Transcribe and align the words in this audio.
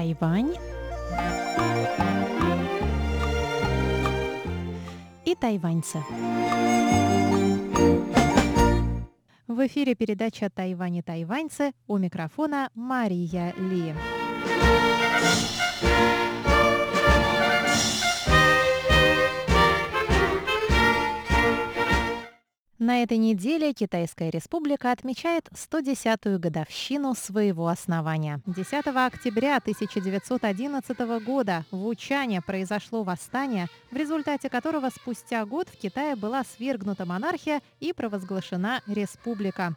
Тайвань 0.00 0.54
и 5.26 5.34
тайваньцы. 5.34 5.98
В 9.46 9.66
эфире 9.66 9.94
передача 9.94 10.48
«Тайвань 10.48 10.96
и 10.96 11.02
тайваньцы» 11.02 11.72
у 11.86 11.98
микрофона 11.98 12.70
Мария 12.74 13.52
Ли. 13.58 13.94
На 22.80 23.02
этой 23.02 23.18
неделе 23.18 23.74
Китайская 23.74 24.30
республика 24.30 24.90
отмечает 24.90 25.50
110-ю 25.52 26.38
годовщину 26.38 27.14
своего 27.14 27.68
основания. 27.68 28.40
10 28.46 28.72
октября 28.86 29.58
1911 29.58 30.98
года 31.22 31.66
в 31.70 31.86
Учане 31.86 32.40
произошло 32.40 33.02
восстание, 33.02 33.66
в 33.90 33.96
результате 33.96 34.48
которого 34.48 34.88
спустя 34.88 35.44
год 35.44 35.68
в 35.68 35.76
Китае 35.76 36.16
была 36.16 36.42
свергнута 36.42 37.04
монархия 37.04 37.60
и 37.80 37.92
провозглашена 37.92 38.80
республика. 38.86 39.76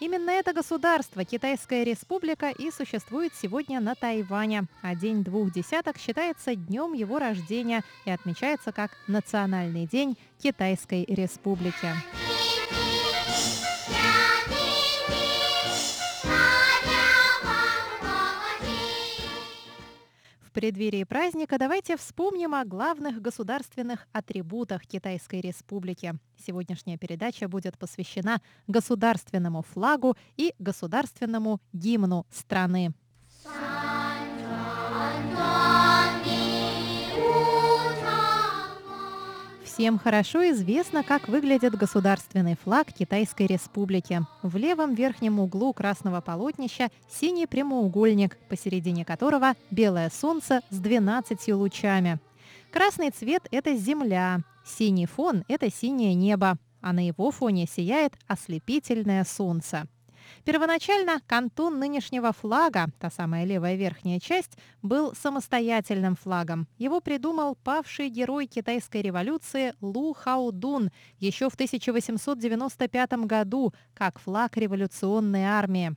Именно 0.00 0.30
это 0.30 0.52
государство, 0.52 1.24
Китайская 1.24 1.84
республика, 1.84 2.50
и 2.50 2.72
существует 2.72 3.32
сегодня 3.40 3.78
на 3.78 3.94
Тайване, 3.94 4.64
а 4.82 4.96
День 4.96 5.22
двух 5.22 5.52
десяток 5.52 5.98
считается 5.98 6.56
днем 6.56 6.94
его 6.94 7.20
рождения 7.20 7.84
и 8.06 8.10
отмечается 8.10 8.72
как 8.72 8.90
Национальный 9.06 9.86
день 9.86 10.18
Китайской 10.42 11.04
республики. 11.04 11.94
В 20.50 20.52
преддверии 20.52 21.04
праздника 21.04 21.58
давайте 21.58 21.96
вспомним 21.96 22.56
о 22.56 22.64
главных 22.64 23.22
государственных 23.22 24.08
атрибутах 24.12 24.84
Китайской 24.84 25.40
Республики. 25.40 26.14
Сегодняшняя 26.44 26.98
передача 26.98 27.46
будет 27.46 27.78
посвящена 27.78 28.40
государственному 28.66 29.62
флагу 29.62 30.16
и 30.36 30.52
государственному 30.58 31.60
гимну 31.72 32.26
страны. 32.32 32.92
Всем 39.80 39.98
хорошо 39.98 40.46
известно, 40.50 41.02
как 41.02 41.26
выглядит 41.26 41.74
государственный 41.74 42.54
флаг 42.54 42.92
Китайской 42.92 43.46
Республики. 43.46 44.20
В 44.42 44.58
левом 44.58 44.94
верхнем 44.94 45.40
углу 45.40 45.72
красного 45.72 46.20
полотнища 46.20 46.90
синий 47.08 47.46
прямоугольник, 47.46 48.36
посередине 48.50 49.06
которого 49.06 49.54
белое 49.70 50.10
солнце 50.10 50.60
с 50.68 50.76
12 50.76 51.48
лучами. 51.54 52.18
Красный 52.70 53.08
цвет– 53.08 53.48
это 53.50 53.74
земля, 53.74 54.40
синий 54.66 55.06
фон– 55.06 55.44
это 55.48 55.72
синее 55.72 56.12
небо, 56.12 56.58
а 56.82 56.92
на 56.92 57.06
его 57.06 57.30
фоне 57.30 57.66
сияет 57.66 58.12
ослепительное 58.26 59.24
солнце. 59.24 59.86
Первоначально 60.44 61.20
кантон 61.26 61.78
нынешнего 61.78 62.32
флага, 62.32 62.86
та 62.98 63.10
самая 63.10 63.44
левая 63.44 63.76
верхняя 63.76 64.20
часть, 64.20 64.58
был 64.82 65.14
самостоятельным 65.14 66.16
флагом. 66.16 66.66
Его 66.78 67.00
придумал 67.00 67.56
павший 67.56 68.08
герой 68.08 68.46
китайской 68.46 69.02
революции 69.02 69.74
Лу 69.80 70.14
Хаудун 70.14 70.90
еще 71.18 71.48
в 71.50 71.54
1895 71.54 73.12
году 73.26 73.72
как 73.94 74.18
флаг 74.18 74.56
революционной 74.56 75.44
армии. 75.44 75.96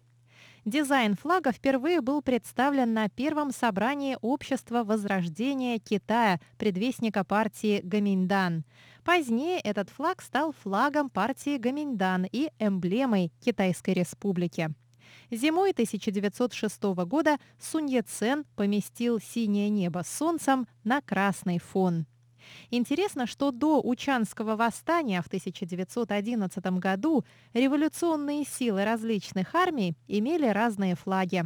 Дизайн 0.66 1.16
флага 1.16 1.52
впервые 1.52 2.00
был 2.00 2.22
представлен 2.22 2.94
на 2.94 3.09
первом 3.09 3.52
собрании 3.52 4.17
Общества 4.22 4.86
Возрождения 4.86 5.78
Китая, 5.78 6.39
предвестника 6.58 7.25
партии 7.25 7.82
Гаминьдан. 7.83 8.64
Позднее 9.04 9.60
этот 9.60 9.89
флаг 9.89 10.21
стал 10.21 10.54
флагом 10.54 11.10
партии 11.10 11.58
Гаминьдан 11.58 12.26
и 12.32 12.49
эмблемой 12.60 13.33
Китайской 13.42 13.93
Республики. 13.93 14.73
Зимой 15.30 15.71
1906 15.71 16.82
года 17.05 17.38
Сунь 17.59 17.89
Яцен 17.89 18.45
поместил 18.55 19.20
синее 19.20 19.70
небо 19.70 20.04
с 20.05 20.17
солнцем 20.17 20.65
на 20.86 21.02
красный 21.02 21.59
фон. 21.59 22.05
Интересно, 22.71 23.27
что 23.27 23.52
до 23.52 23.81
Учанского 23.81 24.55
восстания 24.55 25.21
в 25.21 25.27
1911 25.27 26.65
году 26.80 27.23
революционные 27.54 28.45
силы 28.45 28.83
различных 28.86 29.55
армий 29.55 29.95
имели 30.08 30.48
разные 30.48 30.95
флаги. 30.95 31.43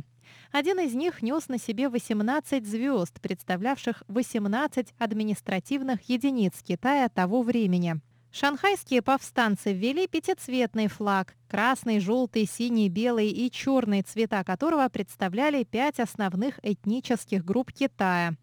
Один 0.51 0.79
из 0.79 0.93
них 0.93 1.21
нес 1.21 1.47
на 1.47 1.57
себе 1.57 1.89
18 1.89 2.65
звезд, 2.65 3.19
представлявших 3.21 4.03
18 4.07 4.93
административных 4.97 6.09
единиц 6.09 6.61
Китая 6.63 7.09
того 7.09 7.41
времени. 7.41 8.01
Шанхайские 8.31 9.01
повстанцы 9.01 9.73
ввели 9.73 10.07
пятицветный 10.07 10.87
флаг– 10.87 11.35
красный, 11.47 11.99
желтый, 11.99 12.45
синий, 12.45 12.89
белый 12.89 13.29
и 13.29 13.49
черный 13.49 14.01
цвета 14.01 14.43
которого 14.43 14.87
представляли 14.89 15.63
пять 15.63 15.99
основных 15.99 16.59
этнических 16.61 17.43
групп 17.43 17.71
Китая. 17.71 18.33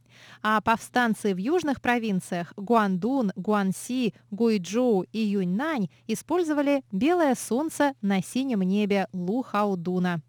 А 0.42 0.60
повстанцы 0.60 1.34
в 1.34 1.38
южных 1.38 1.80
провинциях 1.80 2.52
Гуандун, 2.56 3.32
Гуанси, 3.36 4.14
Гуйчжоу 4.30 5.02
и 5.12 5.18
Юньнань 5.18 5.88
использовали 6.06 6.82
белое 6.90 7.34
солнце 7.34 7.94
на 8.00 8.22
синем 8.22 8.62
небе 8.62 9.08
Лу-Хаудуна. 9.12 10.22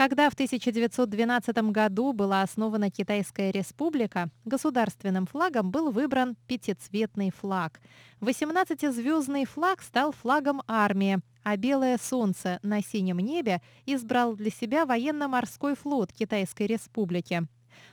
Когда 0.00 0.30
в 0.30 0.32
1912 0.32 1.54
году 1.72 2.14
была 2.14 2.40
основана 2.40 2.90
Китайская 2.90 3.50
республика, 3.50 4.30
государственным 4.46 5.26
флагом 5.26 5.70
был 5.70 5.90
выбран 5.90 6.38
пятицветный 6.46 7.30
флаг. 7.30 7.82
18-звездный 8.22 9.44
флаг 9.44 9.82
стал 9.82 10.12
флагом 10.12 10.62
армии, 10.66 11.18
а 11.42 11.58
белое 11.58 11.98
солнце 12.02 12.60
на 12.62 12.80
синем 12.80 13.18
небе 13.18 13.60
избрал 13.84 14.34
для 14.36 14.50
себя 14.50 14.86
военно-морской 14.86 15.76
флот 15.76 16.14
Китайской 16.14 16.66
республики. 16.66 17.46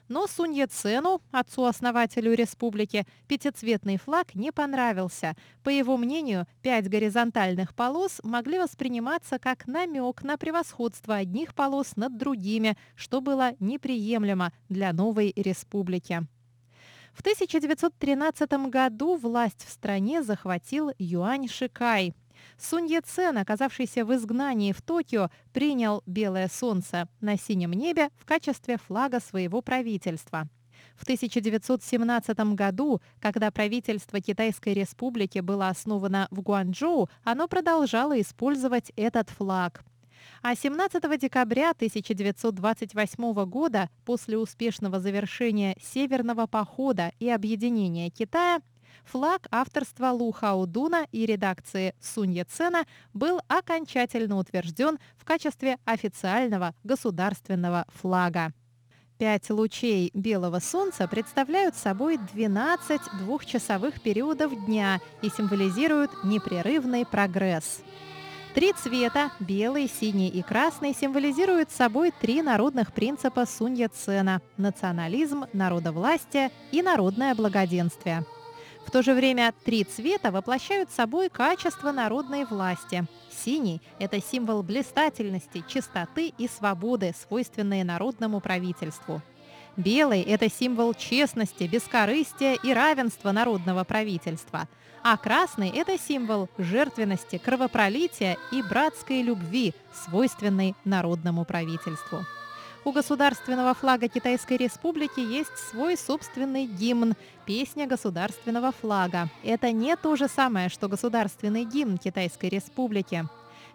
Но 0.07 0.27
Сунь 0.27 0.53
Яцену, 0.53 1.21
отцу-основателю 1.31 2.33
республики, 2.33 3.05
пятицветный 3.27 3.97
флаг 3.97 4.35
не 4.35 4.51
понравился. 4.51 5.35
По 5.63 5.69
его 5.69 5.97
мнению, 5.97 6.47
пять 6.61 6.89
горизонтальных 6.89 7.75
полос 7.75 8.19
могли 8.23 8.59
восприниматься 8.59 9.39
как 9.39 9.67
намек 9.67 10.23
на 10.23 10.37
превосходство 10.37 11.15
одних 11.15 11.53
полос 11.53 11.95
над 11.95 12.17
другими, 12.17 12.77
что 12.95 13.21
было 13.21 13.53
неприемлемо 13.59 14.53
для 14.69 14.93
новой 14.93 15.33
республики. 15.35 16.27
В 17.13 17.21
1913 17.21 18.69
году 18.69 19.15
власть 19.15 19.65
в 19.67 19.71
стране 19.71 20.21
захватил 20.21 20.91
Юань 20.99 21.47
Шикай– 21.47 22.13
Сунь 22.57 22.87
Яцен, 22.87 23.37
оказавшийся 23.37 24.05
в 24.05 24.13
изгнании 24.15 24.71
в 24.71 24.81
Токио, 24.81 25.29
принял 25.53 26.03
белое 26.05 26.47
солнце 26.47 27.07
на 27.21 27.37
синем 27.37 27.71
небе 27.71 28.09
в 28.17 28.25
качестве 28.25 28.77
флага 28.77 29.19
своего 29.19 29.61
правительства. 29.61 30.47
В 30.95 31.03
1917 31.03 32.39
году, 32.55 33.01
когда 33.19 33.51
правительство 33.51 34.19
Китайской 34.19 34.73
республики 34.73 35.39
было 35.39 35.69
основано 35.69 36.27
в 36.31 36.41
Гуанчжоу, 36.41 37.09
оно 37.23 37.47
продолжало 37.47 38.19
использовать 38.19 38.91
этот 38.95 39.29
флаг. 39.29 39.83
А 40.41 40.55
17 40.55 41.19
декабря 41.19 41.71
1928 41.71 43.45
года, 43.45 43.89
после 44.05 44.37
успешного 44.37 44.99
завершения 44.99 45.75
Северного 45.81 46.47
похода 46.47 47.11
и 47.19 47.29
объединения 47.29 48.09
Китая, 48.09 48.59
флаг 49.11 49.47
авторства 49.51 50.11
Лу 50.11 50.31
Хаудуна 50.31 51.07
и 51.11 51.25
редакции 51.25 51.95
Сунь 52.01 52.33
Яцена 52.33 52.85
был 53.13 53.39
окончательно 53.47 54.37
утвержден 54.37 54.99
в 55.17 55.25
качестве 55.25 55.77
официального 55.85 56.73
государственного 56.83 57.85
флага. 57.93 58.53
Пять 59.17 59.49
лучей 59.49 60.11
белого 60.13 60.59
солнца 60.59 61.07
представляют 61.07 61.75
собой 61.75 62.19
12 62.33 63.01
двухчасовых 63.19 63.99
периодов 64.01 64.53
дня 64.65 64.99
и 65.23 65.29
символизируют 65.29 66.11
непрерывный 66.23 67.03
прогресс. 67.03 67.81
Три 68.53 68.73
цвета– 68.73 69.31
белый, 69.39 69.87
синий 69.87 70.29
и 70.29 70.41
красный– 70.41 70.93
символизируют 70.99 71.71
собой 71.71 72.11
три 72.11 72.41
народных 72.41 72.93
принципа 72.93 73.45
Сунь 73.45 73.75
Яцена– 73.75 74.41
национализм, 74.57 75.45
народовластие 75.53 76.51
и 76.71 76.81
народное 76.81 77.33
благоденствие– 77.33 78.23
в 78.87 78.91
то 78.91 79.03
же 79.03 79.13
время 79.13 79.53
три 79.65 79.83
цвета 79.83 80.31
воплощают 80.31 80.89
собой 80.91 81.27
качество 81.29 81.91
народной 81.91 82.45
власти. 82.45 83.05
Синий– 83.29 83.81
это 83.99 84.21
символ 84.21 84.63
блистательности, 84.63 85.61
чистоты 85.67 86.33
и 86.37 86.47
свободы, 86.47 87.13
свойственные 87.27 87.83
народному 87.83 88.39
правительству. 88.39 89.21
Белый– 89.75 90.21
это 90.23 90.49
символ 90.49 90.93
честности, 90.93 91.65
бескорыстия 91.65 92.55
и 92.63 92.73
равенства 92.73 93.33
народного 93.33 93.83
правительства. 93.83 94.69
А 95.03 95.17
красный– 95.17 95.69
это 95.75 95.99
символ 95.99 96.47
жертвенности, 96.57 97.37
кровопролития 97.37 98.37
и 98.53 98.61
братской 98.61 99.21
любви, 99.21 99.73
свойственной 100.05 100.75
народному 100.85 101.43
правительству. 101.43 102.25
У 102.87 102.93
государственного 102.93 103.73
флага 103.73 104.07
Китайской 104.07 104.55
Республики 104.55 105.19
есть 105.19 105.57
свой 105.57 105.97
собственный 105.97 106.65
гимн– 106.65 107.15
песня 107.45 107.85
государственного 107.85 108.71
флага. 108.71 109.27
Это 109.43 109.73
не 109.73 109.97
то 109.97 110.15
же 110.15 110.29
самое, 110.29 110.69
что 110.69 110.87
государственный 110.87 111.65
гимн 111.65 111.97
Китайской 111.97 112.45
Республики. 112.45 113.25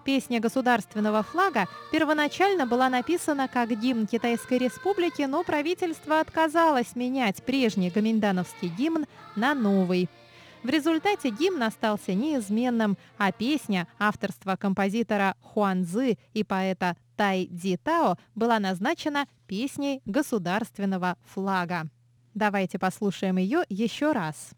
Песня 0.06 0.40
государственного 0.40 1.22
флага 1.22 1.66
первоначально 1.92 2.66
была 2.66 2.88
написана 2.88 3.48
как 3.48 3.78
гимн 3.78 4.06
Китайской 4.06 4.56
Республики, 4.56 5.20
но 5.20 5.44
правительство 5.44 6.18
отказалось 6.18 6.96
менять 6.96 7.42
прежний 7.42 7.90
гоминдановский 7.90 8.68
гимн 8.68 9.04
на 9.36 9.52
новый. 9.52 10.08
В 10.62 10.68
результате 10.68 11.30
гимн 11.30 11.64
остался 11.64 12.14
неизменным, 12.14 12.96
а 13.18 13.32
песня 13.32 13.88
авторства 13.98 14.56
композитора 14.56 15.34
Хуан 15.40 15.84
Цзы 15.84 16.18
и 16.34 16.44
поэта 16.44 16.96
Тай 17.16 17.46
Ди 17.50 17.76
Тао 17.76 18.16
была 18.34 18.58
назначена 18.58 19.26
песней 19.46 20.02
государственного 20.04 21.16
флага. 21.24 21.88
Давайте 22.34 22.78
послушаем 22.78 23.36
ее 23.38 23.64
еще 23.68 24.12
раз. 24.12 24.52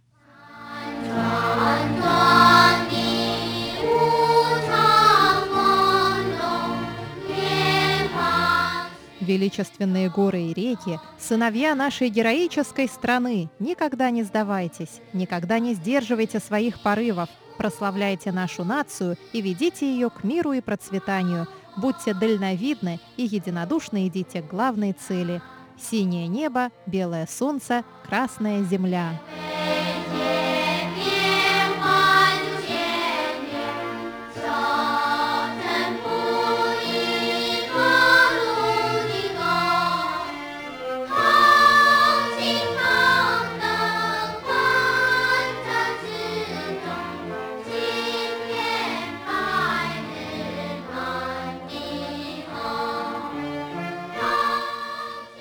Величественные 9.24 10.10
горы 10.10 10.42
и 10.42 10.54
реки, 10.54 11.00
сыновья 11.18 11.74
нашей 11.74 12.08
героической 12.08 12.88
страны, 12.88 13.48
никогда 13.58 14.10
не 14.10 14.22
сдавайтесь, 14.22 15.00
никогда 15.12 15.58
не 15.58 15.74
сдерживайте 15.74 16.40
своих 16.40 16.82
порывов, 16.82 17.28
прославляйте 17.56 18.32
нашу 18.32 18.64
нацию 18.64 19.16
и 19.32 19.40
ведите 19.40 19.90
ее 19.90 20.10
к 20.10 20.24
миру 20.24 20.52
и 20.52 20.60
процветанию– 20.60 21.48
Будьте 21.76 22.14
дальновидны 22.14 23.00
и 23.16 23.24
единодушно 23.24 24.06
идите 24.06 24.42
к 24.42 24.48
главной 24.48 24.92
цели. 24.92 25.42
Синее 25.78 26.28
небо, 26.28 26.70
белое 26.86 27.26
солнце, 27.26 27.82
красная 28.06 28.62
земля. 28.62 29.20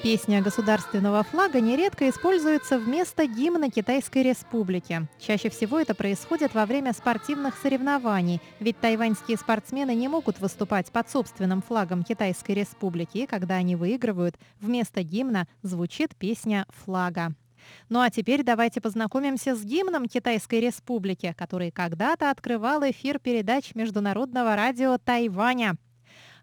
Песня 0.03 0.41
государственного 0.41 1.23
флага 1.23 1.61
нередко 1.61 2.09
используется 2.09 2.77
вместо 2.77 3.25
гимна 3.25 3.71
Китайской 3.71 4.21
Республики. 4.21 5.07
Чаще 5.17 5.49
всего 5.49 5.79
это 5.79 5.95
происходит 5.95 6.53
во 6.53 6.65
время 6.65 6.91
спортивных 6.91 7.55
соревнований, 7.55 8.41
ведь 8.59 8.77
тайваньские 8.81 9.37
спортсмены 9.37 9.95
не 9.95 10.09
могут 10.09 10.41
выступать 10.41 10.91
под 10.91 11.09
собственным 11.09 11.61
флагом 11.61 12.03
Китайской 12.03 12.51
Республики, 12.51 13.19
и 13.19 13.25
когда 13.25 13.55
они 13.55 13.77
выигрывают, 13.77 14.35
вместо 14.59 15.03
гимна 15.03 15.47
звучит 15.61 16.17
песня 16.17 16.65
флага. 16.83 17.31
Ну 17.87 18.01
а 18.01 18.09
теперь 18.09 18.43
давайте 18.43 18.81
познакомимся 18.81 19.55
с 19.55 19.63
гимном 19.63 20.09
Китайской 20.09 20.59
Республики, 20.59 21.33
который 21.37 21.71
когда-то 21.71 22.29
открывал 22.29 22.83
эфир 22.83 23.19
передач 23.19 23.73
Международного 23.73 24.57
радио 24.57 24.97
Тайваня. 24.97 25.77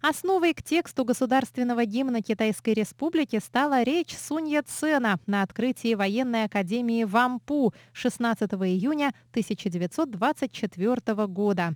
Основой 0.00 0.55
к 0.55 0.62
тексту 0.62 1.05
государственного 1.05 1.85
гимна 1.85 2.23
Китайской 2.23 2.73
Республики 2.73 3.38
стала 3.38 3.82
речь 3.82 4.17
Сунья 4.17 4.62
Цена 4.62 5.19
на 5.26 5.43
открытии 5.43 5.94
военной 5.94 6.44
академии 6.44 7.05
в 7.05 7.14
Ампу 7.19 7.75
16 7.93 8.50
июня 8.50 9.12
1924 9.32 11.26
года. 11.26 11.75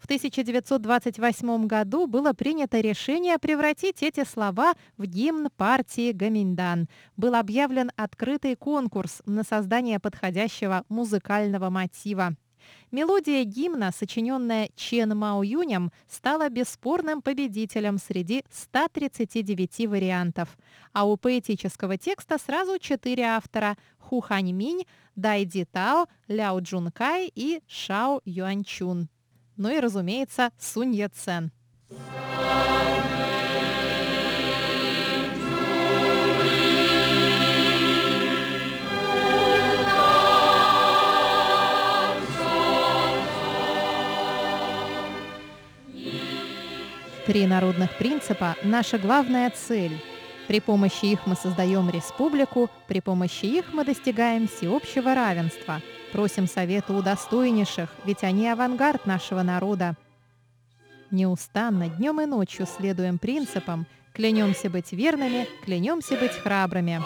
В 0.00 0.06
1928 0.06 1.66
году 1.68 2.08
было 2.08 2.32
принято 2.32 2.80
решение 2.80 3.38
превратить 3.38 4.02
эти 4.02 4.24
слова 4.24 4.72
в 4.96 5.06
гимн 5.06 5.48
партии 5.56 6.10
Гаминдан. 6.10 6.88
Был 7.16 7.36
объявлен 7.36 7.92
открытый 7.94 8.56
конкурс 8.56 9.22
на 9.24 9.44
создание 9.44 10.00
подходящего 10.00 10.84
музыкального 10.88 11.70
мотива. 11.70 12.34
Мелодия 12.90 13.44
гимна, 13.44 13.92
сочиненная 13.92 14.68
Чен 14.76 15.16
Мао 15.16 15.42
Юнем, 15.42 15.90
стала 16.08 16.48
бесспорным 16.48 17.22
победителем 17.22 17.98
среди 17.98 18.44
139 18.50 19.86
вариантов. 19.88 20.56
А 20.92 21.04
у 21.04 21.16
поэтического 21.16 21.96
текста 21.96 22.38
сразу 22.38 22.78
четыре 22.78 23.24
автора– 23.24 23.76
Ху 23.98 24.20
Хань 24.20 24.52
Минь, 24.52 24.84
Дай 25.16 25.46
Ди 25.46 25.64
Тао, 25.64 26.06
Ляо 26.28 26.60
Джун 26.60 26.90
Кай 26.90 27.32
и 27.34 27.62
Шао 27.66 28.20
Юанчун. 28.26 29.08
Ну 29.56 29.70
и, 29.70 29.80
разумеется, 29.80 30.50
Сунь 30.58 30.94
Яцен. 30.94 31.50
Три 47.26 47.46
народных 47.46 47.96
принципа– 47.98 48.56
наша 48.64 48.98
главная 48.98 49.48
цель. 49.50 49.96
При 50.48 50.58
помощи 50.58 51.04
их 51.04 51.20
мы 51.24 51.36
создаем 51.36 51.88
республику, 51.88 52.68
при 52.88 53.00
помощи 53.00 53.44
их 53.44 53.72
мы 53.72 53.84
достигаем 53.84 54.48
всеобщего 54.48 55.14
равенства. 55.14 55.80
Просим 56.10 56.48
совета 56.48 56.92
у 56.92 57.00
достойнейших, 57.00 57.90
ведь 58.04 58.24
они 58.24 58.48
авангард 58.48 59.06
нашего 59.06 59.42
народа. 59.42 59.94
Неустанно, 61.12 61.88
днем 61.90 62.20
и 62.20 62.26
ночью 62.26 62.66
следуем 62.66 63.18
принципам, 63.18 63.86
клянемся 64.12 64.68
быть 64.68 64.90
верными, 64.90 65.46
клянемся 65.64 66.16
быть 66.16 66.32
храбрыми. 66.32 67.00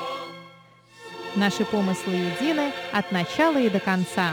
Наши 1.34 1.66
помыслы 1.66 2.14
едины 2.14 2.72
от 2.92 3.12
начала 3.12 3.58
и 3.58 3.68
до 3.68 3.80
конца. 3.80 4.32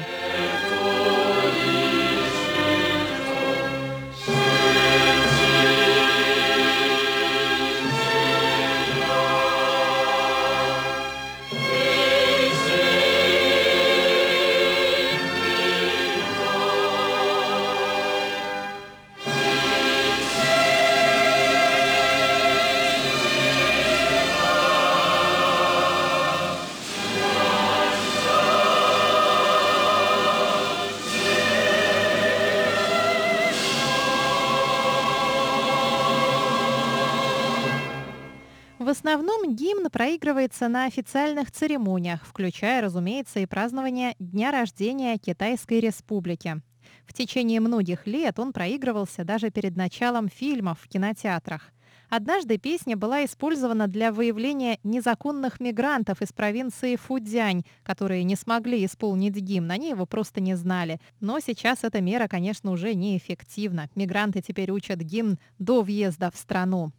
Основном 38.93 39.55
гимн 39.55 39.89
проигрывается 39.89 40.67
на 40.67 40.85
официальных 40.85 41.51
церемониях, 41.51 42.23
включая, 42.23 42.79
разумеется, 42.79 43.39
и 43.39 43.47
празднование 43.47 44.15
Дня 44.19 44.51
рождения 44.51 45.17
Китайской 45.17 45.79
Республики. 45.79 46.61
В 47.07 47.13
течение 47.13 47.59
многих 47.59 48.05
лет 48.05 48.37
он 48.37 48.53
проигрывался 48.53 49.23
даже 49.23 49.49
перед 49.49 49.75
началом 49.75 50.29
фильмов 50.29 50.77
в 50.79 50.87
кинотеатрах. 50.87 51.71
Однажды 52.07 52.59
песня 52.59 52.95
была 52.95 53.25
использована 53.25 53.87
для 53.87 54.11
выявления 54.11 54.77
незаконных 54.83 55.59
мигрантов 55.59 56.21
из 56.21 56.31
провинции 56.31 56.95
Фудзянь, 56.95 57.63
которые 57.81 58.23
не 58.23 58.35
смогли 58.35 58.85
исполнить 58.85 59.33
гимн, 59.33 59.71
они 59.71 59.89
его 59.89 60.05
просто 60.05 60.39
не 60.39 60.53
знали. 60.53 60.99
Но 61.19 61.39
сейчас 61.39 61.83
эта 61.83 61.99
мера, 61.99 62.27
конечно, 62.27 62.69
уже 62.69 62.93
неэффективна. 62.93 63.89
Мигранты 63.95 64.43
теперь 64.43 64.69
учат 64.69 64.99
гимн 64.99 65.39
до 65.57 65.81
въезда 65.81 66.29
в 66.29 66.37
страну. 66.37 66.91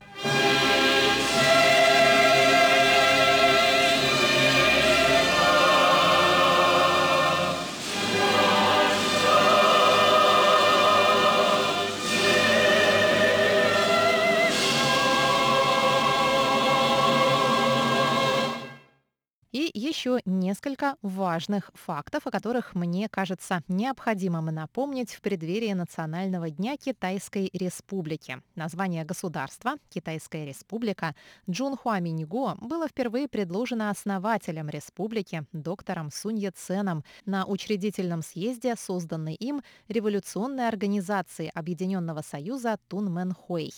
И 19.55 19.71
еще 19.73 20.19
несколько 20.25 20.97
важных 21.01 21.71
фактов, 21.75 22.27
о 22.27 22.33
которых 22.33 22.75
мне 22.75 23.09
кажется 23.09 23.63
необходимым 23.69 24.47
напомнить 24.47 25.15
в 25.15 25.21
преддверии 25.21 25.73
Национального 25.75 26.51
дня 26.51 26.77
Китайской 26.77 27.51
Республики. 27.53 28.43
Название 28.57 29.05
государства 29.05 29.75
Китайская 29.91 30.45
Республика 30.45 31.15
Джун 31.49 31.77
Хуаминьго 31.77 32.57
было 32.63 32.89
впервые 32.89 33.29
предложено 33.29 33.91
основателем 33.91 34.69
республики 34.69 35.45
доктором 35.53 36.11
Сунь 36.11 36.41
Яценом 36.41 37.05
на 37.25 37.47
учредительном 37.47 38.23
съезде, 38.23 38.75
созданной 38.75 39.35
им 39.35 39.63
революционной 39.87 40.67
организации 40.67 41.49
Объединенного 41.55 42.23
Союза 42.23 42.81
Тунмен 42.89 43.33
Хуэй. 43.33 43.73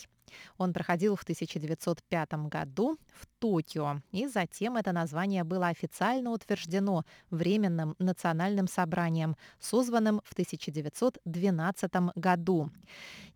Он 0.58 0.72
проходил 0.72 1.16
в 1.16 1.22
1905 1.22 2.32
году 2.48 2.98
в 3.14 3.26
Токио, 3.38 4.00
и 4.12 4.26
затем 4.26 4.76
это 4.76 4.92
название 4.92 5.44
было 5.44 5.68
официально 5.68 6.30
утверждено 6.30 7.04
Временным 7.30 7.94
национальным 7.98 8.68
собранием, 8.68 9.36
созванным 9.60 10.20
в 10.24 10.32
1912 10.32 11.92
году. 12.14 12.70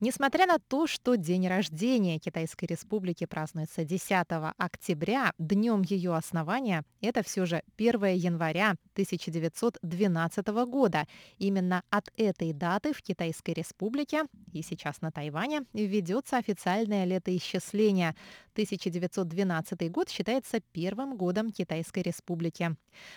Несмотря 0.01 0.47
на 0.47 0.59
то, 0.59 0.87
что 0.87 1.17
день 1.17 1.47
рождения 1.47 2.19
Китайской 2.19 2.65
Республики 2.65 3.27
празднуется 3.27 3.85
10 3.85 4.27
октября, 4.57 5.33
днем 5.39 5.83
ее 5.83 6.15
основания, 6.15 6.85
это 7.01 7.23
все 7.23 7.45
же 7.45 7.63
1 7.77 8.05
января 8.15 8.77
1912 8.93 10.47
года. 10.67 11.07
Именно 11.39 11.83
от 11.91 12.11
этой 12.17 12.53
даты 12.53 12.93
в 12.93 13.03
Китайской 13.03 13.53
Республике 13.53 14.25
и 14.53 14.63
сейчас 14.63 15.01
на 15.01 15.11
Тайване 15.11 15.65
ведется 15.73 16.39
официальное 16.81 17.05
летоисчисление. 17.05 18.15
1912 18.53 19.91
год 19.91 20.09
считается 20.11 20.61
первым 20.73 21.17
годом 21.17 21.51
Китайской 21.53 22.03
Республики. 22.03 22.77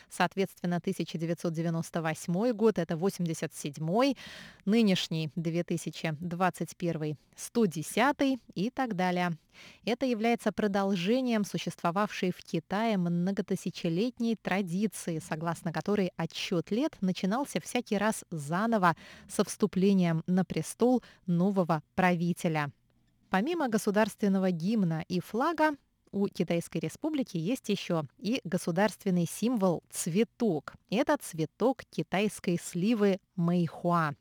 Соответственно, 0.10 0.77
1998 0.77 2.51
год– 2.53 2.77
это 2.79 2.93
87-й, 2.93 4.15
нынешний 4.65 5.32
2021– 5.36 7.17
110 7.36 8.39
и 8.53 8.70
так 8.70 8.96
далее. 8.96 9.32
Это 9.86 10.05
является 10.05 10.51
продолжением 10.51 11.46
существовавшей 11.46 12.32
в 12.32 12.43
Китае 12.43 12.98
многотысячелетней 12.98 14.36
традиции, 14.36 15.20
согласно 15.20 15.74
которой 15.74 16.12
отсчет 16.15 16.72
лет 16.72 16.96
начинался 17.01 17.60
всякий 17.60 17.98
раз 17.98 18.24
заново 18.29 18.96
со 19.27 19.43
вступлением 19.43 20.24
на 20.27 20.46
престол 20.46 21.03
нового 21.25 21.82
правителя. 21.96 22.72
Помимо 23.34 23.68
государственного 23.68 24.52
гимна 24.52 25.04
и 25.08 25.20
флага, 25.20 25.72
у 26.12 26.28
Китайской 26.28 26.78
Республики 26.78 27.36
есть 27.36 27.68
еще 27.68 28.04
и 28.20 28.40
государственный 28.44 29.25
символ 29.25 29.82
цветок. 29.90 30.75
Это 30.92 31.18
цветок 31.18 31.82
китайской 31.90 32.60
сливы 32.62 33.20
мэйхуа. 33.36 34.13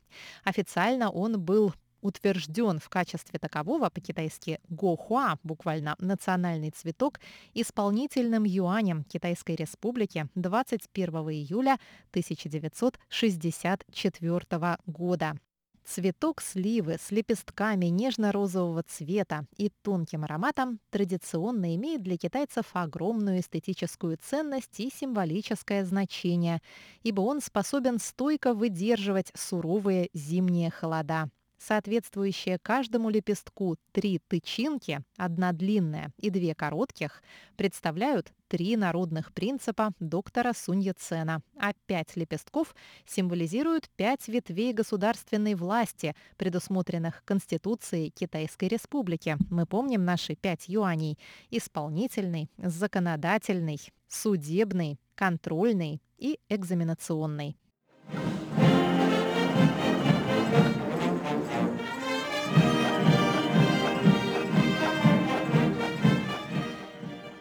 Официально 0.43 1.11
он 1.11 1.39
был 1.39 1.75
утвержден 2.01 2.79
в 2.79 2.89
качестве 2.89 3.37
такового, 3.37 3.91
по-китайски 3.91 4.59
гохуа, 4.69 5.37
буквально 5.43 5.95
национальный 5.99 6.71
цветок, 6.71 7.19
исполнительным 7.53 8.45
юанем 8.45 9.03
Китайской 9.03 9.55
Республики 9.55 10.27
21 10.33 11.13
июля 11.29 11.77
1964 12.09 14.77
года. 14.87 15.37
Цветок 15.85 16.41
сливы 16.41 16.97
с 16.97 17.11
лепестками 17.11 17.87
нежно-розового 17.87 18.83
цвета 18.83 19.45
и 19.57 19.69
тонким 19.81 20.23
ароматом 20.23 20.79
традиционно 20.89 21.75
имеет 21.75 22.01
для 22.03 22.17
китайцев 22.17 22.65
огромную 22.73 23.41
эстетическую 23.41 24.17
ценность 24.17 24.79
и 24.79 24.89
символическое 24.89 25.83
значение, 25.83 26.61
ибо 27.03 27.21
он 27.21 27.41
способен 27.41 27.99
стойко 27.99 28.53
выдерживать 28.53 29.31
суровые 29.35 30.09
зимние 30.13 30.71
холода 30.71 31.29
соответствующие 31.65 32.57
каждому 32.59 33.09
лепестку 33.09 33.77
три 33.91 34.19
тычинки, 34.27 35.01
одна 35.17 35.53
длинная 35.53 36.11
и 36.17 36.29
две 36.29 36.53
коротких, 36.53 37.23
представляют 37.55 38.33
три 38.47 38.75
народных 38.77 39.33
принципа 39.33 39.93
доктора 39.99 40.53
Сунь 40.53 40.81
Яцена, 40.81 41.41
а 41.57 41.73
пять 41.85 42.15
лепестков 42.15 42.75
символизируют 43.05 43.89
пять 43.95 44.27
ветвей 44.27 44.73
государственной 44.73 45.55
власти, 45.55 46.15
предусмотренных 46.37 47.23
Конституцией 47.25 48.11
Китайской 48.11 48.67
Республики. 48.67 49.37
Мы 49.49 49.65
помним 49.65 50.05
наши 50.05 50.35
пять 50.35 50.67
юаней– 50.67 51.17
исполнительный, 51.49 52.51
законодательный, 52.57 53.79
судебный, 54.07 54.99
контрольный 55.15 56.01
и 56.17 56.39
экзаменационный. 56.49 57.57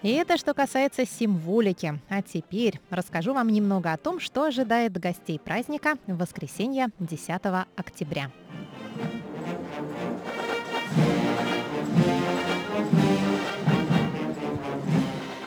И 0.02 0.10
это 0.10 0.36
что 0.36 0.52
касается 0.52 1.06
символики. 1.06 2.00
А 2.08 2.22
теперь 2.22 2.80
расскажу 2.90 3.34
вам 3.34 3.48
немного 3.48 3.92
о 3.92 3.96
том, 3.96 4.18
что 4.18 4.44
ожидает 4.44 4.98
гостей 4.98 5.38
праздника 5.38 5.96
в 6.06 6.16
воскресенье 6.18 6.88
10 6.98 7.40
октября. 7.76 8.30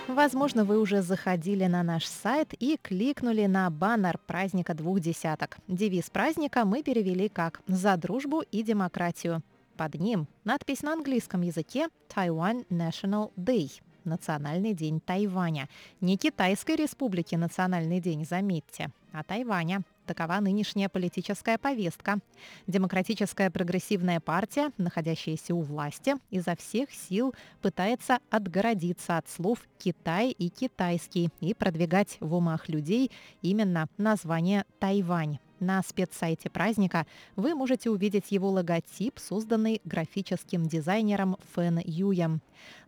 Возможно, 0.07 0.63
вы 0.63 0.79
уже 0.79 1.01
заходили 1.01 1.65
на 1.65 1.83
наш 1.83 2.05
сайт 2.05 2.53
и 2.57 2.79
кликнули 2.81 3.47
на 3.47 3.69
баннер 3.69 4.17
праздника 4.25 4.73
двух 4.73 5.01
десяток. 5.01 5.57
Девиз 5.67 6.09
праздника 6.09 6.63
мы 6.63 6.83
перевели 6.83 7.27
как 7.27 7.61
«За 7.67 7.97
дружбу 7.97 8.41
и 8.49 8.63
демократию». 8.63 9.43
Под 9.75 9.95
ним 9.95 10.29
надпись 10.45 10.83
на 10.83 10.93
английском 10.93 11.41
языке 11.41 11.89
«Taiwan 12.07 12.65
National 12.69 13.33
Day» 13.35 13.81
Национальный 14.05 14.73
день 14.73 15.01
Тайваня. 15.01 15.67
Не 16.01 16.17
Китайской 16.17 16.75
республики 16.75 17.35
Национальный 17.35 17.99
день, 17.99 18.25
заметьте, 18.25 18.91
а 19.11 19.23
Тайваня. 19.23 19.83
Такова 20.05 20.39
нынешняя 20.39 20.87
политическая 20.87 21.57
повестка. 21.57 22.19
Демократическая 22.67 23.49
прогрессивная 23.49 24.19
партия, 24.19 24.71
находящаяся 24.77 25.55
у 25.55 25.61
власти, 25.61 26.15
изо 26.29 26.55
всех 26.55 26.91
сил 26.91 27.33
пытается 27.61 28.19
отгородиться 28.29 29.17
от 29.17 29.27
слов 29.27 29.59
«Китай» 29.79 30.29
и 30.29 30.49
«китайский» 30.49 31.29
и 31.41 31.53
продвигать 31.53 32.17
в 32.19 32.35
умах 32.35 32.69
людей 32.69 33.11
именно 33.41 33.87
название 33.97 34.65
«Тайвань». 34.79 35.39
На 35.65 35.81
спецсайте 35.81 36.47
праздника 36.51 37.07
вы 37.35 37.55
можете 37.55 37.89
увидеть 37.89 38.31
его 38.31 38.51
логотип, 38.51 39.17
созданный 39.17 39.81
графическим 39.83 40.67
дизайнером 40.67 41.37
Фэн 41.55 41.79
Юем. 41.83 42.41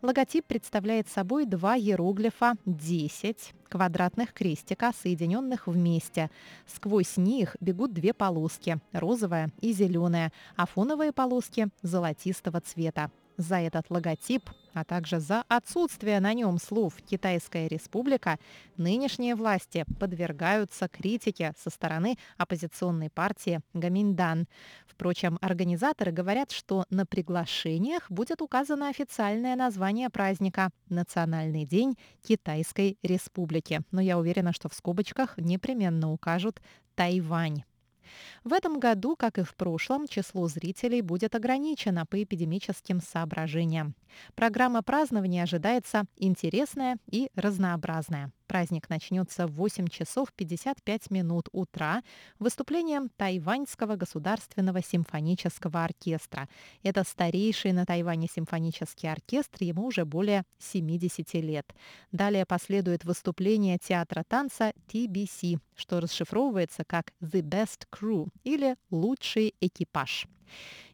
Логотип 0.03 0.45
представляет 0.45 1.09
собой 1.09 1.47
два 1.47 1.75
иероглифа 1.75 2.53
10 2.67 3.55
квадратных 3.67 4.31
крестика, 4.31 4.91
соединенных 5.01 5.65
вместе. 5.65 6.29
Сквозь 6.67 7.17
них 7.17 7.55
бегут 7.61 7.93
две 7.93 8.13
полоски– 8.13 8.77
розовая 8.91 9.49
и 9.59 9.73
зеленая, 9.73 10.31
а 10.55 10.67
фоновые 10.67 11.11
полоски– 11.11 11.69
золотистого 11.81 12.61
цвета 12.61 13.09
за 13.37 13.55
этот 13.55 13.89
логотип, 13.89 14.51
а 14.77 14.83
также 14.83 15.19
за 15.19 15.43
отсутствие 15.47 16.19
на 16.19 16.33
нем 16.33 16.59
слов 16.59 16.93
«Китайская 17.09 17.67
республика», 17.67 18.37
нынешние 18.77 19.33
власти 19.33 19.85
подвергаются 19.99 20.87
критике 20.87 21.53
со 21.57 21.71
стороны 21.71 22.17
оппозиционной 22.37 23.09
партии 23.09 23.61
Гаминдан. 23.73 24.47
Впрочем, 24.85 25.39
организаторы 25.41 26.11
говорят, 26.11 26.51
что 26.51 26.85
на 26.91 27.05
приглашениях 27.07 28.09
будет 28.11 28.41
указано 28.41 28.89
официальное 28.89 29.55
название 29.55 30.11
праздника 30.11 30.69
«Национальный 30.89 31.65
день 31.65 31.97
Китайской 32.21 32.97
республики». 33.01 33.81
Но 33.91 33.99
я 33.99 34.19
уверена, 34.19 34.53
что 34.53 34.69
в 34.69 34.75
скобочках 34.75 35.37
непременно 35.37 36.11
укажут 36.11 36.61
«Тайвань». 36.95 37.63
В 38.43 38.53
этом 38.53 38.79
году, 38.79 39.15
как 39.15 39.37
и 39.37 39.43
в 39.43 39.55
прошлом, 39.55 40.07
число 40.07 40.47
зрителей 40.47 41.01
будет 41.01 41.35
ограничено 41.35 42.05
по 42.05 42.21
эпидемическим 42.21 43.01
соображениям. 43.01 43.95
Программа 44.35 44.81
празднования 44.81 45.43
ожидается 45.43 46.03
интересная 46.17 46.97
и 47.11 47.29
разнообразная. 47.35 48.31
Праздник 48.47 48.89
начнется 48.89 49.45
в 49.45 49.51
8 49.55 49.87
часов 49.87 50.31
55 50.33 51.11
минут 51.11 51.49
утра 51.51 52.01
выступлением 52.39 53.09
Тайваньского 53.17 53.97
государственного 53.97 54.81
симфонического 54.81 55.83
оркестра. 55.83 56.47
Это 56.81 57.03
старейший 57.03 57.73
на 57.73 57.85
Тайване 57.85 58.27
симфонический 58.33 59.11
оркестр, 59.11 59.63
ему 59.63 59.85
уже 59.87 60.05
более 60.05 60.43
70 60.59 61.33
лет. 61.35 61.75
Далее 62.13 62.45
последует 62.45 63.03
выступление 63.03 63.77
театра 63.79 64.23
танца 64.25 64.71
TBC, 64.87 65.59
что 65.75 65.99
расшифровывается 65.99 66.85
как 66.85 67.11
«The 67.21 67.41
Best 67.41 67.85
Crew» 67.91 68.29
или 68.45 68.77
«Лучший 68.89 69.55
экипаж». 69.59 70.25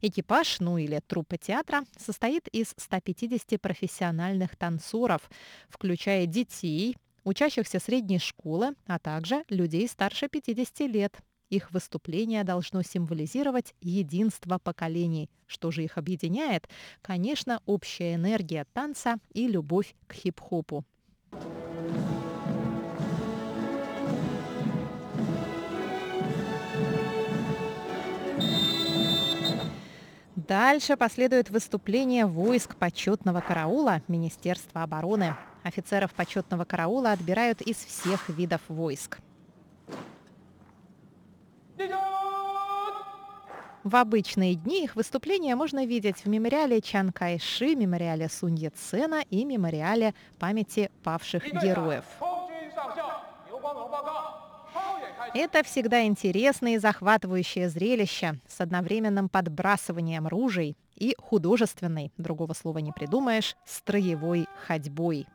Экипаж, 0.01 0.59
ну 0.59 0.79
или 0.79 0.99
труппа 1.05 1.37
театра, 1.37 1.83
состоит 1.97 2.47
из 2.47 2.73
150 2.77 3.61
профессиональных 3.61 4.55
танцоров, 4.55 5.29
включая 5.69 6.25
детей, 6.25 6.97
учащихся 7.23 7.79
средней 7.79 8.19
школы, 8.19 8.75
а 8.87 8.99
также 8.99 9.43
людей 9.49 9.87
старше 9.87 10.27
50 10.27 10.79
лет. 10.81 11.17
Их 11.49 11.71
выступление 11.71 12.43
должно 12.43 12.81
символизировать 12.81 13.75
единство 13.81 14.57
поколений. 14.57 15.29
Что 15.45 15.69
же 15.69 15.83
их 15.83 15.97
объединяет? 15.97 16.67
Конечно, 17.01 17.61
общая 17.65 18.15
энергия 18.15 18.65
танца 18.73 19.17
и 19.33 19.47
любовь 19.47 19.93
к 20.07 20.13
хип-хопу. 20.13 20.83
Дальше 30.35 30.97
последует 30.97 31.49
выступление 31.49 32.25
войск 32.25 32.75
почетного 32.75 33.39
караула 33.41 34.01
Министерства 34.07 34.83
обороны. 34.83 35.35
Офицеров 35.63 36.13
почетного 36.13 36.65
караула 36.65 37.11
отбирают 37.11 37.61
из 37.61 37.77
всех 37.77 38.29
видов 38.29 38.61
войск. 38.67 39.19
В 43.83 43.97
обычные 43.97 44.55
дни 44.55 44.85
их 44.85 44.95
выступления 44.95 45.55
можно 45.55 45.85
видеть 45.85 46.23
в 46.23 46.29
мемориале 46.29 46.79
Чан 46.79 47.11
Кайши, 47.11 47.75
мемориале 47.75 48.29
Сунь 48.29 48.55
Яцена 48.55 49.23
и 49.29 49.43
мемориале 49.43 50.13
памяти 50.39 50.89
павших 51.03 51.43
героев. 51.61 52.05
Это 55.35 55.63
всегда 55.63 56.03
интересное 56.05 56.75
и 56.75 56.77
захватывающее 56.77 57.67
зрелище 57.67 58.39
с 58.47 58.61
одновременным 58.61 59.29
подбрасыванием 59.29 60.27
ружей 60.27 60.77
и 60.95 61.15
художественной, 61.17 62.11
другого 62.17 62.53
слова 62.53 62.77
не 62.77 62.91
придумаешь, 62.91 63.55
строевой 63.65 64.45
ходьбой. 64.67 65.25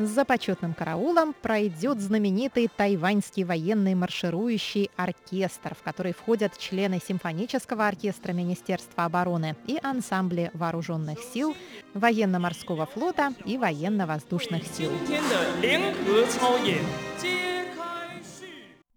За 0.00 0.24
почетным 0.24 0.72
караулом 0.72 1.34
пройдет 1.34 2.00
знаменитый 2.00 2.70
тайваньский 2.74 3.44
военный 3.44 3.94
марширующий 3.94 4.90
оркестр, 4.96 5.74
в 5.78 5.82
который 5.82 6.14
входят 6.14 6.56
члены 6.56 7.02
симфонического 7.06 7.86
оркестра 7.86 8.32
Министерства 8.32 9.04
обороны 9.04 9.56
и 9.66 9.78
ансамбли 9.82 10.50
вооруженных 10.54 11.18
сил, 11.22 11.54
военно-морского 11.92 12.86
флота 12.86 13.34
и 13.44 13.58
военно-воздушных 13.58 14.62
сил. 14.68 14.90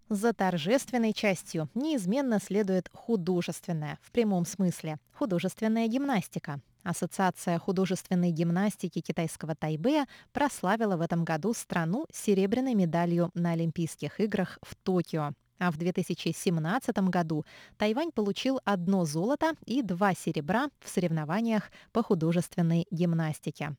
За 0.07 0.31
торжественной 0.31 1.11
частью 1.11 1.67
неизменно 1.75 2.39
следует 2.39 2.89
художественная, 2.93 3.99
в 4.01 4.11
прямом 4.11 4.45
смысле, 4.45 4.99
художественная 5.11 5.87
гимнастика. 5.87 6.61
Ассоциация 6.83 7.57
художественной 7.59 8.31
гимнастики 8.31 8.99
китайского 8.99 9.55
Тайбэя 9.55 10.07
прославила 10.33 10.97
в 10.97 11.01
этом 11.01 11.23
году 11.23 11.53
страну 11.53 12.05
серебряной 12.11 12.73
медалью 12.73 13.31
на 13.33 13.51
Олимпийских 13.51 14.19
играх 14.19 14.59
в 14.61 14.75
Токио. 14.75 15.31
А 15.59 15.71
в 15.71 15.77
2017 15.77 16.97
году 17.09 17.45
Тайвань 17.77 18.11
получил 18.11 18.59
одно 18.65 19.05
золото 19.05 19.53
и 19.65 19.81
два 19.81 20.13
серебра 20.13 20.67
в 20.81 20.89
соревнованиях 20.89 21.71
по 21.93 22.03
художественной 22.03 22.85
гимнастике. 22.91 23.75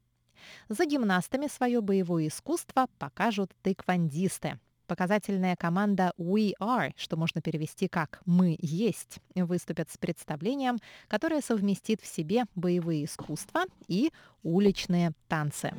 За 0.68 0.86
гимнастами 0.86 1.46
свое 1.46 1.80
боевое 1.80 2.28
искусство 2.28 2.86
покажут 2.98 3.52
тайквандисты. 3.62 4.58
Показательная 4.86 5.56
команда 5.56 6.12
We 6.18 6.52
Are, 6.60 6.92
что 6.96 7.16
можно 7.16 7.40
перевести 7.40 7.88
как 7.88 8.20
«Мы 8.26 8.56
есть», 8.60 9.18
выступят 9.34 9.90
с 9.90 9.96
представлением, 9.96 10.78
которое 11.08 11.40
совместит 11.40 12.02
в 12.02 12.06
себе 12.06 12.44
боевые 12.54 13.06
искусства 13.06 13.64
и 13.88 14.12
уличные 14.42 15.12
танцы. 15.28 15.72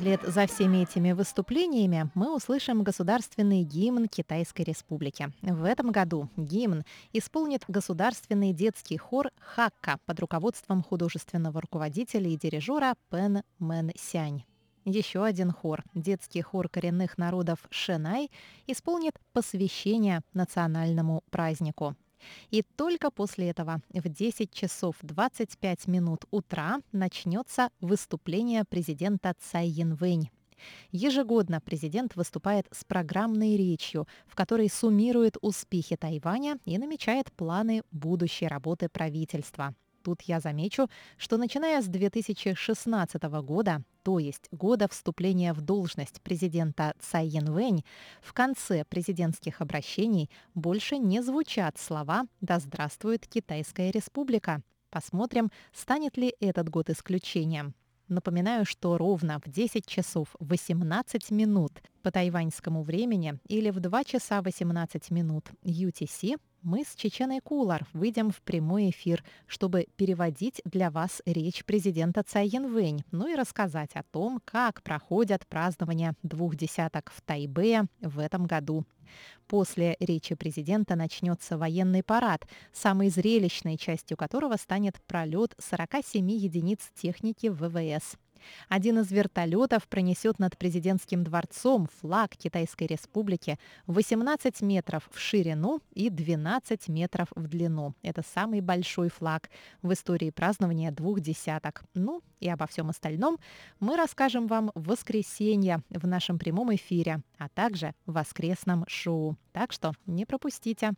Вслед 0.00 0.22
за 0.22 0.46
всеми 0.46 0.78
этими 0.78 1.12
выступлениями 1.12 2.10
мы 2.14 2.34
услышим 2.34 2.82
государственный 2.82 3.64
гимн 3.64 4.08
Китайской 4.08 4.62
Республики. 4.62 5.30
В 5.42 5.62
этом 5.62 5.92
году 5.92 6.30
гимн 6.38 6.84
исполнит 7.12 7.64
государственный 7.68 8.54
детский 8.54 8.96
хор 8.96 9.28
«Хакка» 9.38 9.98
под 10.06 10.20
руководством 10.20 10.82
художественного 10.82 11.60
руководителя 11.60 12.30
и 12.30 12.38
дирижера 12.38 12.94
Пен 13.10 13.42
Мэн 13.58 13.92
Сянь. 13.94 14.46
Еще 14.86 15.22
один 15.22 15.52
хор, 15.52 15.82
детский 15.92 16.40
хор 16.40 16.70
коренных 16.70 17.18
народов 17.18 17.58
Шенай, 17.68 18.30
исполнит 18.66 19.18
посвящение 19.34 20.22
национальному 20.32 21.24
празднику. 21.28 21.94
И 22.50 22.62
только 22.62 23.10
после 23.10 23.50
этого 23.50 23.80
в 23.92 24.08
10 24.08 24.52
часов 24.52 24.96
25 25.02 25.86
минут 25.86 26.24
утра 26.30 26.80
начнется 26.92 27.70
выступление 27.80 28.64
президента 28.64 29.34
Цай 29.38 29.68
Янвэнь. 29.68 30.30
Ежегодно 30.92 31.60
президент 31.60 32.16
выступает 32.16 32.66
с 32.70 32.84
программной 32.84 33.56
речью, 33.56 34.06
в 34.26 34.34
которой 34.34 34.68
суммирует 34.68 35.36
успехи 35.40 35.96
Тайваня 35.96 36.58
и 36.64 36.78
намечает 36.78 37.32
планы 37.32 37.82
будущей 37.90 38.46
работы 38.46 38.88
правительства. 38.88 39.74
Тут 40.02 40.22
я 40.22 40.40
замечу, 40.40 40.88
что 41.18 41.36
начиная 41.36 41.82
с 41.82 41.86
2016 41.86 43.22
года, 43.42 43.82
то 44.02 44.18
есть 44.18 44.48
года 44.50 44.88
вступления 44.88 45.52
в 45.52 45.60
должность 45.60 46.22
президента 46.22 46.94
Цай 47.00 47.26
Янвэнь, 47.26 47.84
в 48.22 48.32
конце 48.32 48.84
президентских 48.84 49.60
обращений 49.60 50.30
больше 50.54 50.96
не 50.96 51.22
звучат 51.22 51.78
слова 51.78 52.26
«Да 52.40 52.58
здравствует 52.58 53.26
Китайская 53.26 53.90
республика». 53.90 54.62
Посмотрим, 54.90 55.50
станет 55.72 56.16
ли 56.16 56.34
этот 56.40 56.68
год 56.68 56.90
исключением. 56.90 57.74
Напоминаю, 58.08 58.64
что 58.64 58.98
ровно 58.98 59.38
в 59.44 59.48
10 59.48 59.86
часов 59.86 60.34
18 60.40 61.30
минут 61.30 61.72
по 62.02 62.10
тайваньскому 62.10 62.82
времени 62.82 63.38
или 63.46 63.70
в 63.70 63.78
2 63.78 64.02
часа 64.02 64.42
18 64.42 65.10
минут 65.12 65.50
UTC 65.62 66.36
мы 66.62 66.84
с 66.84 66.94
Чеченой 66.94 67.40
Кулар 67.40 67.86
выйдем 67.92 68.30
в 68.30 68.40
прямой 68.42 68.90
эфир, 68.90 69.24
чтобы 69.46 69.86
переводить 69.96 70.60
для 70.64 70.90
вас 70.90 71.22
речь 71.24 71.64
президента 71.64 72.22
Цай 72.22 72.48
Янвэнь, 72.48 73.04
ну 73.10 73.26
и 73.26 73.34
рассказать 73.34 73.90
о 73.94 74.02
том, 74.02 74.40
как 74.44 74.82
проходят 74.82 75.46
празднования 75.46 76.14
двух 76.22 76.56
десяток 76.56 77.10
в 77.14 77.22
Тайбе 77.22 77.84
в 78.00 78.18
этом 78.18 78.46
году. 78.46 78.84
После 79.48 79.96
речи 79.98 80.34
президента 80.34 80.94
начнется 80.94 81.58
военный 81.58 82.02
парад, 82.02 82.46
самой 82.72 83.08
зрелищной 83.08 83.76
частью 83.76 84.16
которого 84.16 84.56
станет 84.56 85.00
пролет 85.06 85.54
47 85.58 86.30
единиц 86.30 86.90
техники 86.94 87.48
ВВС. 87.48 88.16
Один 88.68 88.98
из 88.98 89.10
вертолетов 89.10 89.86
пронесет 89.88 90.38
над 90.38 90.56
президентским 90.56 91.24
дворцом 91.24 91.88
флаг 92.00 92.30
Китайской 92.36 92.84
Республики 92.84 93.58
18 93.86 94.60
метров 94.62 95.08
в 95.12 95.18
ширину 95.18 95.80
и 95.92 96.10
12 96.10 96.88
метров 96.88 97.28
в 97.34 97.46
длину. 97.48 97.94
Это 98.02 98.22
самый 98.22 98.60
большой 98.60 99.08
флаг 99.08 99.50
в 99.82 99.92
истории 99.92 100.30
празднования 100.30 100.90
двух 100.90 101.20
десяток. 101.20 101.82
Ну 101.94 102.22
и 102.40 102.48
обо 102.48 102.66
всем 102.66 102.90
остальном 102.90 103.38
мы 103.78 103.96
расскажем 103.96 104.46
вам 104.46 104.70
в 104.74 104.88
воскресенье 104.88 105.82
в 105.90 106.06
нашем 106.06 106.38
прямом 106.38 106.74
эфире, 106.74 107.22
а 107.38 107.48
также 107.48 107.94
в 108.06 108.12
воскресном 108.12 108.84
шоу. 108.88 109.36
Так 109.52 109.72
что 109.72 109.92
не 110.06 110.24
пропустите. 110.26 110.92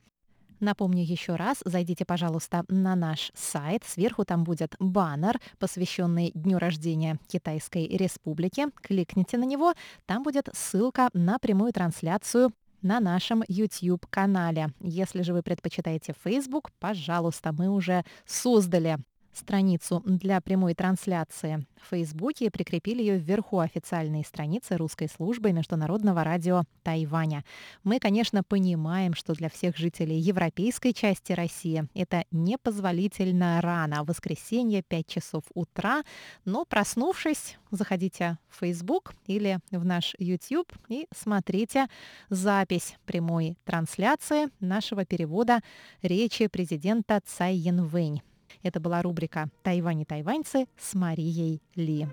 Напомню 0.62 1.02
еще 1.02 1.34
раз, 1.34 1.58
зайдите, 1.64 2.04
пожалуйста, 2.04 2.64
на 2.68 2.94
наш 2.94 3.32
сайт. 3.34 3.82
Сверху 3.84 4.24
там 4.24 4.44
будет 4.44 4.76
баннер, 4.78 5.40
посвященный 5.58 6.30
дню 6.36 6.58
рождения 6.58 7.18
Китайской 7.26 7.88
Республики. 7.88 8.66
Кликните 8.80 9.38
на 9.38 9.44
него, 9.44 9.74
там 10.06 10.22
будет 10.22 10.48
ссылка 10.52 11.10
на 11.14 11.40
прямую 11.40 11.72
трансляцию 11.72 12.52
на 12.80 13.00
нашем 13.00 13.42
YouTube-канале. 13.48 14.68
Если 14.78 15.22
же 15.22 15.32
вы 15.32 15.42
предпочитаете 15.42 16.14
Facebook, 16.22 16.70
пожалуйста, 16.78 17.52
мы 17.52 17.68
уже 17.68 18.04
создали 18.24 18.98
страницу 19.32 20.02
для 20.04 20.40
прямой 20.40 20.74
трансляции 20.74 21.66
в 21.80 21.90
Фейсбуке 21.90 22.50
прикрепили 22.50 23.00
ее 23.00 23.18
вверху 23.18 23.58
официальной 23.58 24.24
страницы 24.24 24.76
русской 24.76 25.08
службы 25.08 25.52
международного 25.52 26.24
радио 26.24 26.62
Тайваня. 26.82 27.44
Мы, 27.82 27.98
конечно, 27.98 28.42
понимаем, 28.42 29.14
что 29.14 29.34
для 29.34 29.48
всех 29.48 29.76
жителей 29.76 30.18
европейской 30.18 30.92
части 30.92 31.32
России 31.32 31.88
это 31.94 32.24
непозволительно 32.30 33.60
рано, 33.60 34.04
воскресенье 34.04 34.82
5 34.82 35.06
часов 35.06 35.44
утра, 35.54 36.02
но 36.44 36.64
проснувшись, 36.64 37.58
заходите 37.70 38.38
в 38.48 38.60
Facebook 38.60 39.14
или 39.26 39.58
в 39.70 39.84
наш 39.84 40.14
YouTube 40.18 40.72
и 40.88 41.06
смотрите 41.14 41.86
запись 42.28 42.96
прямой 43.06 43.56
трансляции 43.64 44.48
нашего 44.60 45.04
перевода 45.04 45.60
речи 46.02 46.46
президента 46.46 47.20
Цай 47.24 47.54
Янвэнь. 47.56 48.22
Это 48.62 48.78
была 48.78 49.02
рубрика 49.02 49.48
«Тайвань 49.62 50.02
и 50.02 50.04
тайваньцы» 50.04 50.66
с 50.78 50.94
Марией 50.94 51.60
Ли. 51.74 52.06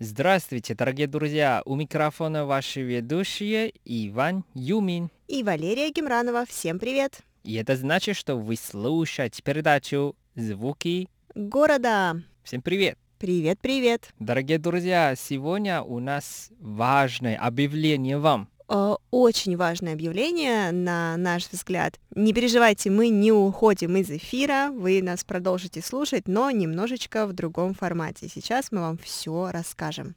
Здравствуйте, 0.00 0.74
дорогие 0.74 1.06
друзья! 1.06 1.62
У 1.64 1.76
микрофона 1.76 2.44
ваши 2.44 2.82
ведущие 2.82 3.72
Иван 3.84 4.44
Юмин. 4.54 5.10
И 5.28 5.44
Валерия 5.44 5.90
Гемранова. 5.90 6.44
Всем 6.44 6.80
привет! 6.80 7.27
И 7.48 7.54
это 7.54 7.76
значит, 7.76 8.14
что 8.14 8.36
вы 8.36 8.56
слушаете 8.56 9.42
передачу 9.42 10.14
«Звуки 10.34 11.08
города». 11.34 12.22
Всем 12.42 12.60
привет! 12.60 12.98
Привет, 13.18 13.58
привет! 13.62 14.10
Дорогие 14.18 14.58
друзья, 14.58 15.14
сегодня 15.16 15.80
у 15.80 15.98
нас 15.98 16.50
важное 16.60 17.38
объявление 17.38 18.18
вам. 18.18 18.50
Э, 18.68 18.96
очень 19.10 19.56
важное 19.56 19.94
объявление, 19.94 20.72
на 20.72 21.16
наш 21.16 21.48
взгляд. 21.50 21.98
Не 22.14 22.34
переживайте, 22.34 22.90
мы 22.90 23.08
не 23.08 23.32
уходим 23.32 23.96
из 23.96 24.10
эфира, 24.10 24.68
вы 24.70 25.00
нас 25.00 25.24
продолжите 25.24 25.80
слушать, 25.80 26.28
но 26.28 26.50
немножечко 26.50 27.26
в 27.26 27.32
другом 27.32 27.72
формате. 27.72 28.28
Сейчас 28.28 28.70
мы 28.72 28.82
вам 28.82 28.98
все 28.98 29.50
расскажем. 29.50 30.16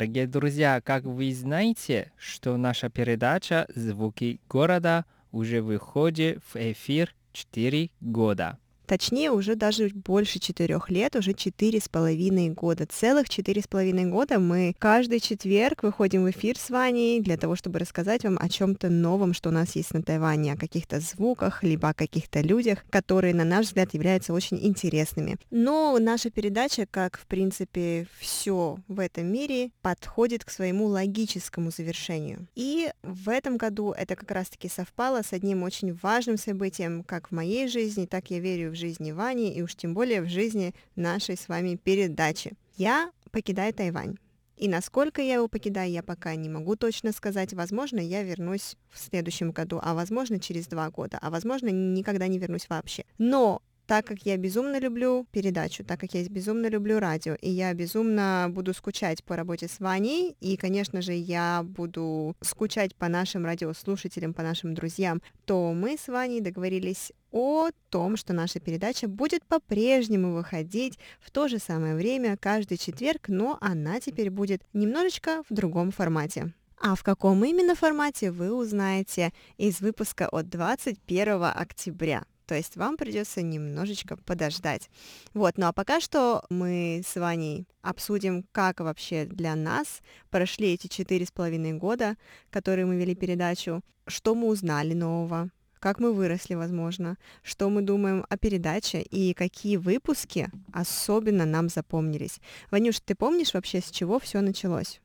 Дорогие 0.00 0.26
друзья, 0.26 0.80
как 0.80 1.04
вы 1.04 1.30
знаете, 1.34 2.10
что 2.16 2.56
наша 2.56 2.88
передача 2.88 3.66
«Звуки 3.74 4.40
города» 4.48 5.04
уже 5.30 5.60
выходит 5.60 6.42
в 6.42 6.56
эфир 6.56 7.14
4 7.34 7.90
года. 8.00 8.58
Точнее, 8.90 9.30
уже 9.30 9.54
даже 9.54 9.88
больше 9.94 10.40
четырех 10.40 10.90
лет, 10.90 11.14
уже 11.14 11.32
четыре 11.32 11.78
с 11.78 11.88
половиной 11.88 12.48
года. 12.48 12.86
Целых 12.86 13.28
четыре 13.28 13.62
с 13.62 13.68
половиной 13.68 14.06
года 14.06 14.40
мы 14.40 14.74
каждый 14.80 15.20
четверг 15.20 15.84
выходим 15.84 16.24
в 16.24 16.30
эфир 16.32 16.58
с 16.58 16.70
Ваней 16.70 17.20
для 17.20 17.36
того, 17.36 17.54
чтобы 17.54 17.78
рассказать 17.78 18.24
вам 18.24 18.36
о 18.40 18.48
чем-то 18.48 18.88
новом, 18.88 19.32
что 19.32 19.50
у 19.50 19.52
нас 19.52 19.76
есть 19.76 19.94
на 19.94 20.02
Тайване, 20.02 20.54
о 20.54 20.56
каких-то 20.56 20.98
звуках, 20.98 21.62
либо 21.62 21.90
о 21.90 21.94
каких-то 21.94 22.40
людях, 22.40 22.84
которые, 22.90 23.32
на 23.32 23.44
наш 23.44 23.66
взгляд, 23.66 23.94
являются 23.94 24.32
очень 24.32 24.58
интересными. 24.60 25.36
Но 25.52 25.96
наша 26.00 26.30
передача, 26.30 26.84
как, 26.90 27.16
в 27.16 27.26
принципе, 27.26 28.08
все 28.18 28.78
в 28.88 28.98
этом 28.98 29.32
мире, 29.32 29.70
подходит 29.82 30.44
к 30.44 30.50
своему 30.50 30.86
логическому 30.86 31.70
завершению. 31.70 32.48
И 32.56 32.90
в 33.04 33.28
этом 33.28 33.56
году 33.56 33.92
это 33.92 34.16
как 34.16 34.32
раз-таки 34.32 34.68
совпало 34.68 35.22
с 35.22 35.32
одним 35.32 35.62
очень 35.62 35.96
важным 36.02 36.36
событием, 36.36 37.04
как 37.04 37.28
в 37.28 37.32
моей 37.32 37.68
жизни, 37.68 38.06
так 38.06 38.32
я 38.32 38.40
верю 38.40 38.72
в 38.72 38.79
жизни 38.80 39.12
Вани 39.12 39.52
и 39.52 39.62
уж 39.62 39.76
тем 39.76 39.94
более 39.94 40.22
в 40.22 40.28
жизни 40.28 40.74
нашей 40.96 41.36
с 41.36 41.48
вами 41.48 41.76
передачи. 41.76 42.54
Я 42.76 43.12
покидаю 43.30 43.72
Тайвань. 43.72 44.16
И 44.56 44.68
насколько 44.68 45.22
я 45.22 45.34
его 45.34 45.48
покидаю, 45.48 45.90
я 45.90 46.02
пока 46.02 46.34
не 46.34 46.50
могу 46.50 46.76
точно 46.76 47.12
сказать. 47.12 47.54
Возможно, 47.54 47.98
я 47.98 48.22
вернусь 48.22 48.76
в 48.90 48.98
следующем 48.98 49.52
году, 49.52 49.80
а 49.82 49.94
возможно, 49.94 50.38
через 50.38 50.66
два 50.66 50.90
года, 50.90 51.18
а 51.22 51.30
возможно, 51.30 51.68
никогда 51.68 52.26
не 52.26 52.38
вернусь 52.38 52.68
вообще. 52.68 53.04
Но 53.16 53.62
так 53.90 54.06
как 54.06 54.18
я 54.24 54.36
безумно 54.36 54.78
люблю 54.78 55.26
передачу, 55.32 55.82
так 55.82 55.98
как 55.98 56.14
я 56.14 56.22
безумно 56.28 56.68
люблю 56.68 57.00
радио, 57.00 57.34
и 57.34 57.50
я 57.50 57.74
безумно 57.74 58.46
буду 58.48 58.72
скучать 58.72 59.24
по 59.24 59.34
работе 59.34 59.66
с 59.66 59.80
Ваней, 59.80 60.36
и, 60.38 60.56
конечно 60.56 61.02
же, 61.02 61.12
я 61.12 61.62
буду 61.64 62.36
скучать 62.40 62.94
по 62.94 63.08
нашим 63.08 63.44
радиослушателям, 63.44 64.32
по 64.32 64.44
нашим 64.44 64.74
друзьям, 64.74 65.20
то 65.44 65.72
мы 65.72 65.96
с 65.98 66.06
Ваней 66.06 66.40
договорились 66.40 67.10
о 67.32 67.70
том, 67.88 68.16
что 68.16 68.32
наша 68.32 68.60
передача 68.60 69.08
будет 69.08 69.44
по-прежнему 69.44 70.34
выходить 70.34 70.96
в 71.18 71.32
то 71.32 71.48
же 71.48 71.58
самое 71.58 71.96
время 71.96 72.36
каждый 72.36 72.78
четверг, 72.78 73.26
но 73.26 73.58
она 73.60 73.98
теперь 73.98 74.30
будет 74.30 74.62
немножечко 74.72 75.42
в 75.50 75.52
другом 75.52 75.90
формате. 75.90 76.52
А 76.80 76.94
в 76.94 77.02
каком 77.02 77.44
именно 77.44 77.74
формате 77.74 78.30
вы 78.30 78.54
узнаете 78.54 79.32
из 79.58 79.80
выпуска 79.80 80.28
от 80.28 80.48
21 80.48 81.42
октября. 81.42 82.22
То 82.50 82.56
есть 82.56 82.74
вам 82.74 82.96
придется 82.96 83.42
немножечко 83.42 84.16
подождать. 84.16 84.90
Вот, 85.34 85.56
ну 85.56 85.66
а 85.66 85.72
пока 85.72 86.00
что 86.00 86.44
мы 86.50 87.00
с 87.06 87.14
Ваней 87.14 87.68
обсудим, 87.80 88.44
как 88.50 88.80
вообще 88.80 89.24
для 89.24 89.54
нас 89.54 90.00
прошли 90.30 90.74
эти 90.74 90.88
четыре 90.88 91.26
с 91.26 91.30
половиной 91.30 91.74
года, 91.74 92.16
которые 92.50 92.86
мы 92.86 92.96
вели 92.96 93.14
передачу, 93.14 93.82
что 94.08 94.34
мы 94.34 94.48
узнали 94.48 94.94
нового, 94.94 95.50
как 95.78 96.00
мы 96.00 96.12
выросли, 96.12 96.54
возможно, 96.54 97.18
что 97.44 97.70
мы 97.70 97.82
думаем 97.82 98.26
о 98.28 98.36
передаче 98.36 99.00
и 99.00 99.32
какие 99.32 99.76
выпуски 99.76 100.48
особенно 100.72 101.46
нам 101.46 101.68
запомнились. 101.68 102.40
Ванюш, 102.72 102.98
ты 102.98 103.14
помнишь 103.14 103.54
вообще, 103.54 103.80
с 103.80 103.92
чего 103.92 104.18
все 104.18 104.40
началось? 104.40 105.00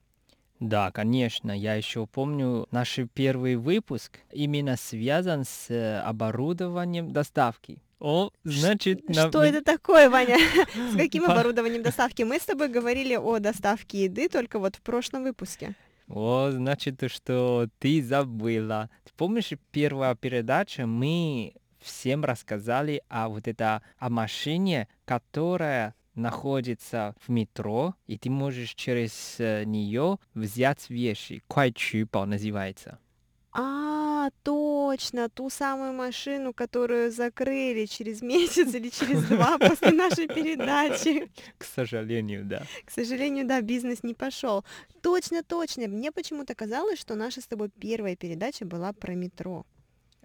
Да, 0.59 0.91
конечно. 0.91 1.51
Я 1.51 1.75
еще 1.75 2.07
помню 2.07 2.67
наш 2.71 2.99
первый 3.13 3.55
выпуск 3.55 4.19
именно 4.31 4.77
связан 4.77 5.43
с 5.43 5.69
э, 5.69 5.99
оборудованием 5.99 7.11
доставки. 7.11 7.81
О, 7.99 8.29
значит... 8.43 9.01
Что 9.09 9.39
на... 9.39 9.45
это 9.45 9.63
такое, 9.63 10.09
Ваня? 10.09 10.37
С 10.93 10.95
каким 10.95 11.25
оборудованием 11.25 11.81
доставки? 11.81 12.23
Мы 12.23 12.39
с 12.39 12.45
тобой 12.45 12.69
говорили 12.69 13.15
о 13.15 13.39
доставке 13.39 14.03
еды 14.05 14.29
только 14.29 14.59
вот 14.59 14.75
в 14.75 14.81
прошлом 14.81 15.23
выпуске. 15.23 15.75
О, 16.07 16.51
значит, 16.51 17.01
что 17.07 17.67
ты 17.79 18.03
забыла. 18.03 18.89
Ты 19.05 19.11
помнишь, 19.17 19.51
первая 19.71 20.15
передача 20.15 20.85
мы 20.85 21.53
всем 21.79 22.23
рассказали 22.23 23.01
о 23.09 23.29
вот 23.29 23.47
это 23.47 23.81
о 23.97 24.09
машине, 24.09 24.87
которая 25.05 25.95
находится 26.15 27.15
в 27.25 27.29
метро, 27.29 27.95
и 28.07 28.17
ты 28.17 28.29
можешь 28.29 28.73
через 28.75 29.35
э, 29.39 29.63
нее 29.65 30.17
взять 30.33 30.89
вещи. 30.89 31.43
Куайчубао 31.47 32.25
называется. 32.25 32.99
А, 33.57 34.29
точно, 34.43 35.29
ту 35.29 35.49
самую 35.49 35.93
машину, 35.93 36.53
которую 36.53 37.11
закрыли 37.11 37.85
через 37.85 38.21
месяц 38.21 38.73
или 38.73 38.89
через 38.89 39.23
два 39.25 39.57
после 39.59 39.91
нашей 39.91 40.27
передачи. 40.27 41.29
К 41.57 41.63
сожалению, 41.63 42.43
да. 42.43 42.63
К 42.83 42.91
сожалению, 42.91 43.47
да, 43.47 43.61
бизнес 43.61 44.03
не 44.03 44.13
пошел. 44.13 44.65
Точно, 45.01 45.41
точно. 45.43 45.87
Мне 45.87 46.11
почему-то 46.11 46.53
казалось, 46.53 46.99
что 46.99 47.15
наша 47.15 47.39
с 47.39 47.47
тобой 47.47 47.69
первая 47.69 48.15
передача 48.15 48.65
была 48.65 48.91
про 48.91 49.13
метро. 49.13 49.65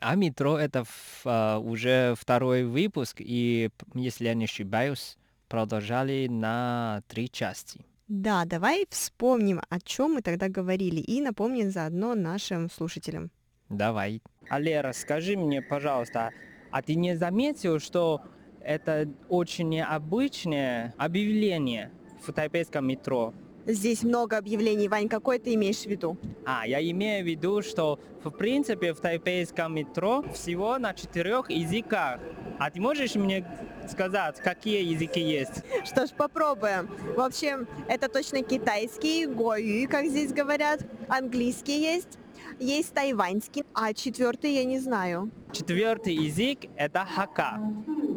А 0.01 0.17
метро 0.17 0.59
это 0.59 0.85
uh, 1.25 1.61
уже 1.61 2.15
второй 2.19 2.65
выпуск, 2.65 3.17
и 3.21 3.69
если 3.95 4.25
я 4.25 4.35
не 4.35 4.47
ошибаюсь, 4.47 5.19
продолжали 5.51 6.29
на 6.29 7.03
три 7.09 7.29
части. 7.29 7.85
Да, 8.09 8.45
давай 8.45 8.87
вспомним, 8.89 9.61
о 9.69 9.81
чем 9.81 10.15
мы 10.15 10.23
тогда 10.23 10.49
говорили, 10.49 11.01
и 11.01 11.21
напомним 11.21 11.71
заодно 11.71 12.15
нашим 12.15 12.71
слушателям. 12.71 13.31
Давай. 13.69 14.23
Алера, 14.49 14.93
скажи 14.93 15.37
мне, 15.37 15.61
пожалуйста, 15.61 16.31
а 16.71 16.83
ты 16.83 16.95
не 16.95 17.17
заметил, 17.17 17.79
что 17.79 18.23
это 18.61 19.09
очень 19.29 19.69
необычное 19.69 20.95
объявление 20.97 21.91
в 22.23 22.33
тайпейском 22.33 22.87
метро? 22.87 23.35
Здесь 23.67 24.03
много 24.03 24.39
объявлений, 24.39 24.89
Вань, 24.89 25.09
какой 25.09 25.39
ты 25.39 25.55
имеешь 25.55 25.83
в 25.83 25.87
виду? 25.87 26.17
А, 26.47 26.67
я 26.67 26.81
имею 26.91 27.23
в 27.25 27.29
виду, 27.29 27.63
что 27.63 28.01
в 28.25 28.31
принципе 28.31 28.93
в 28.93 29.01
тайпейском 29.01 29.75
метро 29.75 30.25
всего 30.33 30.79
на 30.79 30.95
четырех 30.95 31.51
языках 31.51 32.21
А 32.61 32.71
ты 32.71 32.79
можешь 32.79 33.15
мне 33.15 33.43
сказать, 33.89 34.37
какие 34.43 34.83
языки 34.85 35.19
есть? 35.19 35.65
Что 35.87 36.07
ж, 36.07 36.11
попробуем. 36.11 36.91
В 37.17 37.21
общем, 37.21 37.67
это 37.89 38.07
точно 38.11 38.43
китайский, 38.43 39.25
гою, 39.25 39.89
как 39.89 40.05
здесь 40.05 40.31
говорят. 40.31 40.85
Английский 41.09 41.81
есть, 41.81 42.19
есть 42.59 42.93
тайваньский, 42.93 43.65
а 43.73 43.95
четвертый 43.95 44.53
я 44.53 44.65
не 44.65 44.79
знаю. 44.79 45.31
Четвертый 45.53 46.15
язык– 46.15 46.67
это 46.77 47.07
хака, 47.07 47.59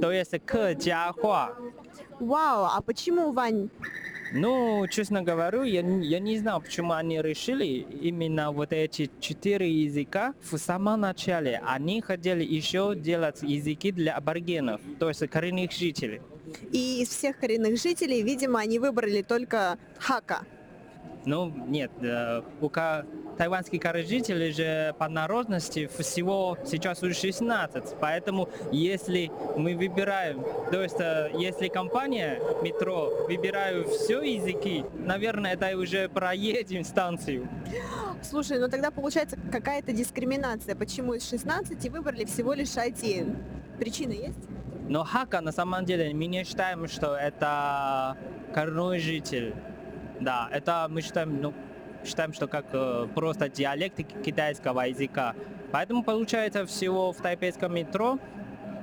то 0.01 0.11
есть 0.11 0.33
кэджахуа. 0.45 1.55
Вау, 2.19 2.65
а 2.65 2.81
почему, 2.81 3.31
Вань? 3.31 3.69
Ну, 4.35 4.87
честно 4.87 5.21
говорю, 5.21 5.61
я, 5.61 5.81
я 5.81 6.19
не 6.19 6.39
знаю, 6.39 6.59
почему 6.59 6.93
они 6.93 7.21
решили 7.21 7.65
именно 8.01 8.51
вот 8.51 8.73
эти 8.73 9.11
четыре 9.19 9.71
языка 9.71 10.33
в 10.41 10.57
самом 10.57 11.01
начале. 11.01 11.61
Они 11.63 12.01
хотели 12.01 12.43
еще 12.43 12.95
делать 12.95 13.43
языки 13.43 13.91
для 13.91 14.15
аборигенов, 14.15 14.81
то 14.97 15.09
есть 15.09 15.27
коренных 15.29 15.71
жителей. 15.71 16.21
И 16.71 17.03
из 17.03 17.09
всех 17.09 17.37
коренных 17.37 17.79
жителей, 17.79 18.23
видимо, 18.23 18.59
они 18.59 18.79
выбрали 18.79 19.21
только 19.21 19.77
хака. 19.99 20.41
Ну, 21.25 21.51
нет, 21.67 21.91
э, 22.01 22.41
у 22.59 22.69
тайванских 23.37 23.81
жителей 24.05 24.51
же 24.51 24.93
по 24.99 25.07
народности 25.07 25.89
всего 25.97 26.57
сейчас 26.65 27.01
уже 27.01 27.13
16, 27.13 27.95
поэтому 27.99 28.49
если 28.71 29.31
мы 29.55 29.75
выбираем, 29.75 30.43
то 30.71 30.81
есть 30.81 30.99
э, 30.99 31.31
если 31.33 31.69
компания 31.69 32.39
метро 32.61 33.25
выбирает 33.27 33.87
все 33.87 34.21
языки, 34.21 34.83
наверное, 34.93 35.53
это 35.53 35.77
уже 35.77 36.09
проедем 36.09 36.83
станцию. 36.83 37.47
Слушай, 38.21 38.59
ну 38.59 38.69
тогда 38.69 38.91
получается 38.91 39.37
какая-то 39.51 39.93
дискриминация. 39.93 40.75
Почему 40.75 41.13
из 41.13 41.27
16 41.29 41.89
выбрали 41.89 42.25
всего 42.25 42.53
лишь 42.53 42.77
один? 42.77 43.37
Причина 43.79 44.11
есть? 44.11 44.39
Но 44.89 45.03
хака 45.03 45.41
на 45.41 45.51
самом 45.51 45.85
деле 45.85 46.13
мы 46.13 46.25
не 46.25 46.43
считаем, 46.43 46.87
что 46.87 47.15
это 47.15 48.17
коренной 48.53 48.99
житель. 48.99 49.55
Да, 50.19 50.49
это 50.51 50.87
мы 50.89 51.01
считаем, 51.01 51.41
ну, 51.41 51.53
считаем, 52.05 52.33
что 52.33 52.47
как 52.47 52.65
э, 52.73 53.07
просто 53.13 53.49
диалект 53.49 53.97
ки- 53.97 54.03
китайского 54.23 54.81
языка. 54.81 55.35
Поэтому 55.71 56.03
получается 56.03 56.65
всего 56.65 57.11
в 57.11 57.17
тайпейском 57.17 57.73
метро 57.73 58.19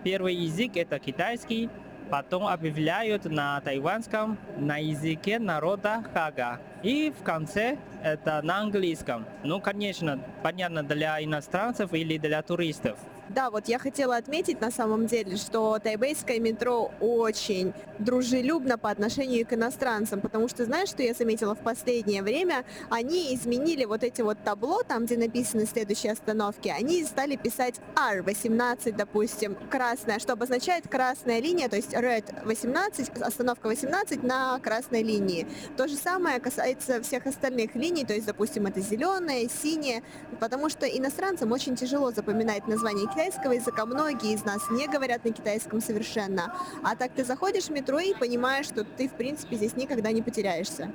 первый 0.03 0.35
язык 0.35 0.77
это 0.77 0.99
китайский, 0.99 1.69
потом 2.11 2.47
объявляют 2.47 3.25
на 3.27 3.61
тайванском, 3.61 4.39
на 4.59 4.79
языке 4.79 5.39
народа 5.39 6.05
хага. 6.13 6.61
И 6.83 7.13
в 7.19 7.23
конце 7.23 7.79
это 8.03 8.41
на 8.43 8.59
английском. 8.59 9.27
Ну, 9.45 9.61
конечно, 9.61 10.19
понятно 10.43 10.83
для 10.83 11.23
иностранцев 11.23 11.93
или 11.93 12.19
для 12.19 12.43
туристов. 12.43 12.99
Да, 13.33 13.49
вот 13.51 13.69
я 13.69 13.79
хотела 13.79 14.17
отметить 14.17 14.61
на 14.61 14.73
самом 14.73 15.07
деле, 15.07 15.37
что 15.37 15.79
тайбейское 15.79 16.41
метро 16.41 16.91
очень 16.99 17.73
дружелюбно 18.01 18.77
по 18.77 18.91
отношению 18.91 19.47
к 19.47 19.53
иностранцам, 19.53 20.21
потому 20.21 20.49
что 20.49 20.65
знаешь, 20.65 20.89
что 20.89 21.05
я 21.05 21.15
заметила 21.15 21.55
в 21.55 21.61
последнее 21.61 22.25
время? 22.25 22.65
Они 22.89 23.33
изменили 23.33 23.85
вот 23.85 24.03
эти 24.03 24.21
вот 24.23 24.43
табло, 24.43 24.83
там, 24.83 25.07
где 25.07 25.17
написаны 25.17 25.67
следующие 25.67 26.11
остановки, 26.11 26.75
они 26.77 27.05
стали 27.05 27.37
писать 27.37 27.77
R18, 27.95 28.97
допустим, 28.97 29.57
красная, 29.71 30.19
что 30.19 30.33
обозначает 30.33 30.89
красная 30.89 31.41
линия, 31.41 31.69
то 31.69 31.77
есть 31.77 31.95
Red 31.95 32.45
18, 32.45 33.11
остановка 33.21 33.69
18 33.69 34.25
на 34.25 34.59
красной 34.59 35.05
линии. 35.05 35.47
То 35.77 35.87
же 35.87 35.95
самое 35.95 36.41
касается 36.41 37.01
всех 37.01 37.27
остальных 37.27 37.77
линий, 37.77 38.05
то 38.05 38.13
есть, 38.13 38.27
допустим, 38.27 38.67
это 38.67 38.81
зеленая, 38.81 39.49
синяя, 39.49 40.03
потому 40.41 40.69
что 40.69 40.85
иностранцам 40.87 41.53
очень 41.53 41.77
тяжело 41.77 42.11
запоминать 42.11 42.67
название 42.67 43.07
китайского 43.21 43.53
языка. 43.53 43.85
Многие 43.85 44.33
из 44.33 44.45
нас 44.47 44.71
не 44.71 44.89
говорят 44.89 45.27
на 45.27 45.33
китайском 45.33 45.83
совершенно. 45.83 46.55
А 46.83 46.97
так 46.97 47.13
ты 47.13 47.23
заходишь 47.23 47.65
в 47.65 47.71
метро 47.71 47.99
и 47.99 48.15
понимаешь, 48.15 48.65
что 48.65 48.83
ты, 48.83 49.09
в 49.09 49.13
принципе, 49.13 49.57
здесь 49.57 49.77
никогда 49.77 50.11
не 50.11 50.23
потеряешься. 50.23 50.91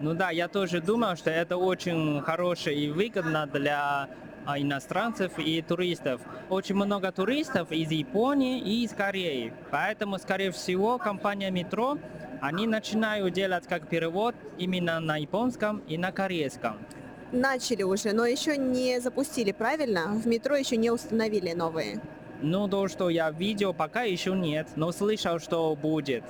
Ну 0.00 0.14
да, 0.14 0.30
я 0.30 0.48
тоже 0.48 0.80
думал, 0.80 1.14
что 1.16 1.30
это 1.30 1.56
очень 1.56 2.20
хорошо 2.22 2.70
и 2.70 2.90
выгодно 2.90 3.46
для 3.46 4.08
а, 4.44 4.58
иностранцев 4.58 5.38
и 5.38 5.62
туристов. 5.62 6.20
Очень 6.48 6.74
много 6.74 7.12
туристов 7.12 7.70
из 7.70 7.92
Японии 7.92 8.60
и 8.60 8.84
из 8.84 8.90
Кореи. 8.90 9.52
Поэтому, 9.70 10.18
скорее 10.18 10.50
всего, 10.50 10.98
компания 10.98 11.52
метро, 11.52 11.96
они 12.40 12.66
начинают 12.66 13.32
делать 13.34 13.68
как 13.68 13.88
перевод 13.88 14.34
именно 14.58 14.98
на 14.98 15.16
японском 15.16 15.78
и 15.86 15.96
на 15.96 16.10
корейском. 16.10 16.76
Начали 17.32 17.82
уже, 17.82 18.12
но 18.12 18.24
еще 18.24 18.56
не 18.56 19.00
запустили, 19.00 19.52
правильно? 19.52 20.06
В 20.08 20.26
метро 20.26 20.56
еще 20.56 20.76
не 20.76 20.90
установили 20.90 21.52
новые. 21.52 22.00
Ну, 22.40 22.68
то, 22.68 22.88
что 22.88 23.10
я 23.10 23.30
видел, 23.30 23.74
пока 23.74 24.02
еще 24.02 24.32
нет, 24.32 24.68
но 24.76 24.92
слышал, 24.92 25.38
что 25.38 25.76
будет. 25.76 26.24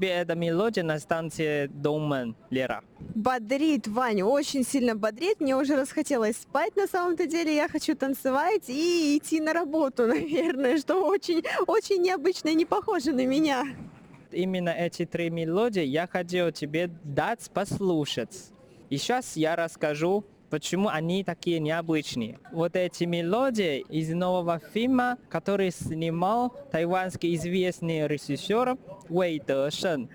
Тебе 0.00 0.12
эта 0.12 0.34
мелодия 0.34 0.82
на 0.82 0.98
станции 0.98 1.66
Домен, 1.66 2.34
Лера? 2.48 2.82
Бодрит, 3.14 3.86
Ваня, 3.86 4.24
очень 4.24 4.64
сильно 4.64 4.96
бодрит. 4.96 5.40
Мне 5.40 5.54
уже 5.54 5.76
расхотелось 5.76 6.36
спать 6.36 6.74
на 6.74 6.86
самом-то 6.86 7.26
деле. 7.26 7.54
Я 7.54 7.68
хочу 7.68 7.94
танцевать 7.94 8.68
и 8.68 9.18
идти 9.18 9.40
на 9.40 9.52
работу, 9.52 10.06
наверное, 10.06 10.78
что 10.78 11.04
очень, 11.06 11.42
очень 11.66 12.00
необычно 12.00 12.48
и 12.48 12.54
не 12.54 12.64
похоже 12.64 13.12
на 13.12 13.26
меня. 13.26 13.64
Именно 14.32 14.70
эти 14.70 15.04
три 15.04 15.28
мелодии 15.28 15.82
я 15.82 16.06
хотел 16.06 16.50
тебе 16.50 16.88
дать 17.04 17.50
послушать. 17.50 18.52
И 18.88 18.96
сейчас 18.96 19.36
я 19.36 19.54
расскажу, 19.54 20.24
почему 20.50 20.88
они 20.88 21.24
такие 21.24 21.60
необычные. 21.60 22.38
Вот 22.52 22.76
эти 22.76 23.04
мелодии 23.04 23.80
из 23.88 24.10
нового 24.10 24.58
фильма, 24.58 25.16
который 25.28 25.70
снимал 25.70 26.54
тайванский 26.70 27.34
известный 27.36 28.06
режиссер 28.06 28.76
Уэй 29.08 29.40
Дешен. 29.40 30.10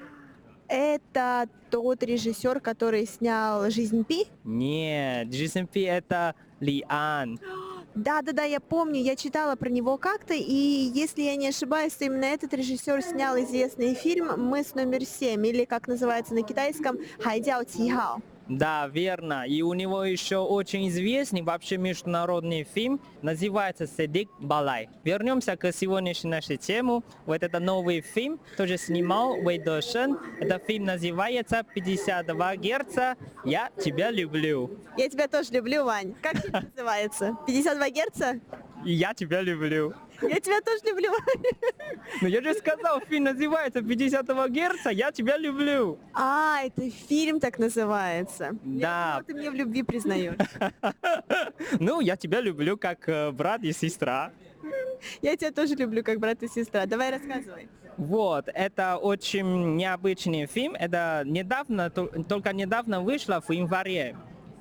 Это 0.68 1.48
тот 1.70 2.04
режиссер, 2.04 2.60
который 2.60 3.06
снял 3.06 3.70
«Жизнь 3.70 4.04
Пи»? 4.04 4.26
Нет, 4.44 5.28
Джисэн 5.28 5.68
Пи 5.68 5.82
это 5.82 6.34
Ли 6.60 6.84
Ан. 6.90 7.40
Да-да-да, 7.96 8.44
я 8.44 8.60
помню, 8.60 9.02
я 9.02 9.16
читала 9.16 9.56
про 9.56 9.70
него 9.70 9.98
как-то, 9.98 10.34
и 10.34 10.42
если 10.44 11.22
я 11.22 11.38
не 11.38 11.48
ошибаюсь, 11.48 11.94
то 11.94 12.04
именно 12.06 12.26
этот 12.26 12.54
режиссер 12.54 13.02
снял 13.02 13.38
известный 13.40 13.94
фильм 13.94 14.38
«Мы 14.38 14.64
с 14.64 14.76
номер 14.76 15.02
7», 15.02 15.48
или 15.48 15.64
как 15.64 15.88
называется 15.88 16.34
на 16.34 16.42
китайском 16.42 16.98
«Хайдяо 17.20 17.64
Тихао». 17.64 18.22
Да, 18.48 18.88
верно. 18.88 19.46
И 19.48 19.62
у 19.62 19.74
него 19.74 20.04
еще 20.04 20.38
очень 20.38 20.88
известный 20.90 21.42
вообще 21.42 21.78
международный 21.78 22.64
фильм, 22.64 23.02
называется 23.22 23.88
«Седик 23.88 24.30
Балай». 24.40 24.90
Вернемся 25.04 25.58
к 25.58 25.72
сегодняшней 25.72 26.30
нашей 26.30 26.58
теме. 26.58 27.02
Вот 27.26 27.42
это 27.42 27.60
новый 27.60 28.02
фильм, 28.02 28.40
тоже 28.56 28.78
снимал 28.78 29.34
Уэй 29.34 29.58
Дошен. 29.58 30.20
Этот 30.40 30.64
фильм 30.66 30.86
называется 30.86 31.64
«52 31.76 32.58
Герца. 32.58 33.16
Я 33.44 33.72
тебя 33.84 34.12
люблю». 34.12 34.70
Я 34.98 35.10
тебя 35.10 35.28
тоже 35.28 35.52
люблю, 35.52 35.84
Вань. 35.84 36.14
Как 36.22 36.38
фильм 36.38 36.54
называется? 36.76 37.36
52 37.48 37.90
герца? 37.90 38.40
И 38.86 38.92
я 38.94 39.14
тебя 39.14 39.42
люблю. 39.42 39.94
Я 40.22 40.40
тебя 40.40 40.62
тоже 40.62 40.80
люблю. 40.86 41.12
Ну 42.22 42.28
я 42.28 42.42
же 42.42 42.54
сказал, 42.54 43.02
фильм 43.02 43.24
называется 43.26 43.80
«52 43.80 44.50
Герца. 44.50 44.90
Я 44.92 45.12
тебя 45.12 45.38
люблю». 45.38 45.98
А, 46.14 46.62
это 46.64 46.90
фильм 46.92 47.40
так 47.40 47.58
называется. 47.60 48.52
Я 48.64 48.80
Да. 48.82 49.08
думала, 49.08 49.24
ты 49.24 49.34
мне 49.34 49.52
в 49.52 49.56
любви 49.56 49.84
признаешь. 49.84 50.36
Ну, 51.80 52.00
я 52.02 52.16
тебя 52.16 52.42
люблю 52.42 52.78
как 52.78 53.10
э, 53.10 53.32
брат 53.32 53.64
и 53.64 53.72
сестра. 53.74 54.32
Я 55.22 55.36
тебя 55.36 55.52
тоже 55.52 55.76
люблю, 55.76 56.04
как 56.04 56.20
брат 56.20 56.44
и 56.44 56.48
сестра. 56.48 56.86
Давай 56.86 57.12
рассказывай. 57.12 57.68
Вот, 57.98 58.50
это 58.54 58.98
очень 58.98 59.76
необычный 59.76 60.46
фильм. 60.48 60.76
Это 60.76 61.24
недавно, 61.26 61.90
тол- 61.90 62.24
только 62.28 62.54
недавно 62.54 63.02
вышло 63.02 63.42
в 63.46 63.52
январе. 63.52 64.16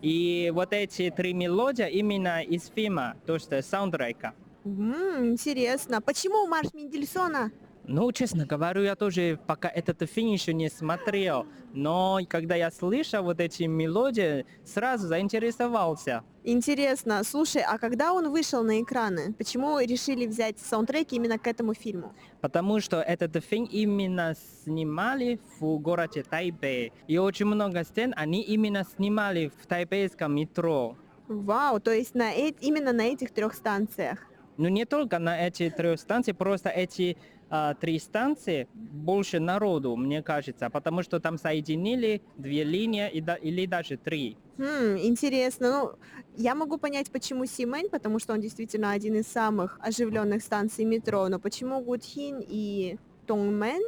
И 0.04 0.52
вот 0.54 0.74
эти 0.74 1.10
три 1.10 1.32
мелодии 1.32 1.88
именно 1.88 2.42
из 2.42 2.68
фильма, 2.68 3.16
то 3.24 3.36
есть 3.36 3.50
саундтрека. 3.64 4.34
М, 4.66 5.30
интересно. 5.30 6.02
Почему 6.02 6.46
марш 6.46 6.68
Мендельсона? 6.74 7.50
Ну, 7.86 8.10
честно 8.12 8.46
говорю, 8.46 8.82
я 8.82 8.96
тоже 8.96 9.38
пока 9.46 9.68
этот 9.68 10.10
фильм 10.10 10.32
еще 10.32 10.54
не 10.54 10.70
смотрел, 10.70 11.46
но 11.74 12.18
когда 12.28 12.54
я 12.54 12.70
слышал 12.70 13.22
вот 13.22 13.40
эти 13.40 13.64
мелодии, 13.64 14.46
сразу 14.64 15.06
заинтересовался. 15.06 16.22
Интересно. 16.44 17.22
Слушай, 17.24 17.62
а 17.62 17.76
когда 17.78 18.14
он 18.14 18.30
вышел 18.30 18.62
на 18.62 18.80
экраны? 18.80 19.34
Почему 19.34 19.78
решили 19.80 20.26
взять 20.26 20.58
саундтреки 20.58 21.16
именно 21.16 21.38
к 21.38 21.46
этому 21.46 21.74
фильму? 21.74 22.14
Потому 22.40 22.80
что 22.80 23.02
этот 23.02 23.44
фильм 23.44 23.64
именно 23.64 24.34
снимали 24.64 25.38
в 25.58 25.78
городе 25.78 26.22
Тайбэй. 26.22 26.92
И 27.06 27.18
очень 27.18 27.46
много 27.46 27.84
сцен 27.84 28.14
они 28.16 28.42
именно 28.42 28.84
снимали 28.96 29.52
в 29.60 29.66
тайбэйском 29.66 30.34
метро. 30.34 30.96
Вау, 31.28 31.80
то 31.80 31.90
есть 31.90 32.14
на 32.14 32.32
э- 32.32 32.54
именно 32.60 32.92
на 32.92 33.02
этих 33.02 33.30
трех 33.30 33.54
станциях. 33.54 34.18
Ну 34.56 34.68
не 34.68 34.84
только 34.84 35.18
на 35.18 35.46
эти 35.46 35.68
трех 35.70 35.98
станции, 35.98 36.32
просто 36.32 36.68
эти 36.68 37.16
а, 37.50 37.74
три 37.74 37.98
станции 37.98 38.68
больше 38.74 39.40
народу, 39.40 39.96
мне 39.96 40.22
кажется, 40.22 40.70
потому 40.70 41.02
что 41.02 41.20
там 41.20 41.38
соединили 41.38 42.22
две 42.36 42.64
линии 42.64 43.10
и 43.10 43.20
да- 43.20 43.36
или 43.36 43.66
даже 43.66 43.96
три. 43.96 44.36
Хм, 44.56 44.96
интересно. 45.02 45.70
Ну, 45.70 45.92
я 46.36 46.54
могу 46.54 46.78
понять, 46.78 47.10
почему 47.10 47.44
Симэнь, 47.46 47.88
потому 47.90 48.18
что 48.18 48.32
он 48.32 48.40
действительно 48.40 48.92
один 48.92 49.16
из 49.16 49.26
самых 49.26 49.78
оживленных 49.80 50.42
станций 50.42 50.84
метро, 50.84 51.28
но 51.28 51.38
почему 51.38 51.80
Гудхин 51.80 52.40
и 52.40 52.98
Тонгмэн? 53.26 53.82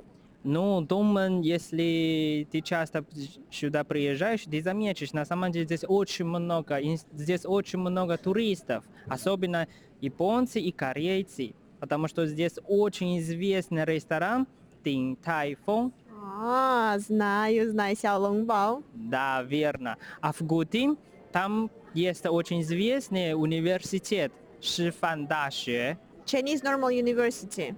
Ну, 0.49 0.81
Домен, 0.81 1.41
если 1.41 2.47
ты 2.53 2.61
часто 2.61 3.05
сюда 3.51 3.83
приезжаешь, 3.83 4.45
ты 4.45 4.63
заметишь, 4.63 5.13
на 5.13 5.25
самом 5.25 5.51
деле 5.51 5.65
здесь 5.65 5.85
очень 5.87 6.25
много, 6.25 6.79
здесь 7.13 7.45
очень 7.45 7.81
много 7.81 8.17
туристов, 8.17 8.85
особенно 9.09 9.67
японцы 10.01 10.61
и 10.61 10.71
корейцы, 10.71 11.55
потому 11.81 12.09
что 12.09 12.27
здесь 12.27 12.55
очень 12.67 13.19
известный 13.21 13.85
ресторан 13.85 14.47
Дин 14.85 15.17
Тайфун, 15.17 15.93
А, 16.39 16.99
знаю, 16.99 17.71
знаю, 17.71 17.97
Сяо 17.97 18.19
Лонгбао. 18.19 18.83
да, 18.95 19.43
верно. 19.43 19.97
А 20.21 20.33
в 20.33 20.43
Гудин 20.43 20.97
там 21.33 21.71
есть 21.95 22.27
очень 22.27 22.63
известный 22.63 23.35
университет 23.35 24.33
Шифан 24.61 25.27
Дашue, 25.27 25.97
Chinese 26.25 26.63
Normal 26.63 26.93
University. 26.93 27.75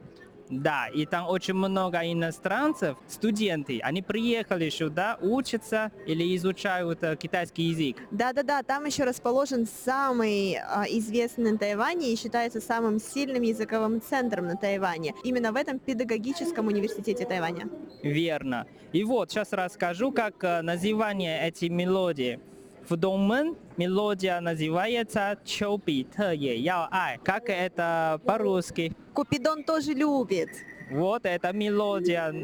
Да, 0.50 0.88
и 0.88 1.06
там 1.06 1.28
очень 1.28 1.54
много 1.54 1.98
иностранцев, 1.98 2.96
студенты, 3.06 3.80
они 3.82 4.02
приехали 4.02 4.68
сюда 4.70 5.18
учатся 5.20 5.92
или 6.06 6.36
изучают 6.36 7.02
э, 7.02 7.16
китайский 7.16 7.64
язык. 7.64 7.96
Да-да-да, 8.10 8.62
там 8.62 8.84
еще 8.86 9.04
расположен 9.04 9.66
самый 9.84 10.56
а, 10.56 10.84
известный 10.88 11.52
на 11.52 11.58
Тайване 11.58 12.12
и 12.12 12.16
считается 12.16 12.60
самым 12.60 12.98
сильным 12.98 13.42
языковым 13.42 14.00
центром 14.00 14.46
на 14.46 14.56
Тайване. 14.56 15.14
Именно 15.22 15.52
в 15.52 15.56
этом 15.56 15.78
педагогическом 15.78 16.66
университете 16.66 17.26
Тайваня. 17.26 17.68
Верно. 18.02 18.66
И 18.92 19.04
вот 19.04 19.30
сейчас 19.30 19.52
расскажу, 19.52 20.12
как 20.12 20.42
э, 20.42 20.62
название 20.62 21.46
эти 21.46 21.66
мелодии. 21.66 22.40
В 22.88 22.96
Дongмен 22.96 23.54
мелодия 23.76 24.40
называется 24.40 25.36
Чоби 25.44 26.06
Те 26.16 26.34
Яо 26.56 26.88
Ай. 26.90 27.18
Как 27.22 27.50
это 27.50 28.18
по-русски? 28.24 28.94
Купидон 29.12 29.62
тоже 29.62 29.92
любит. 29.92 30.48
Вот 30.90 31.26
это 31.26 31.52
мелодия 31.52 32.34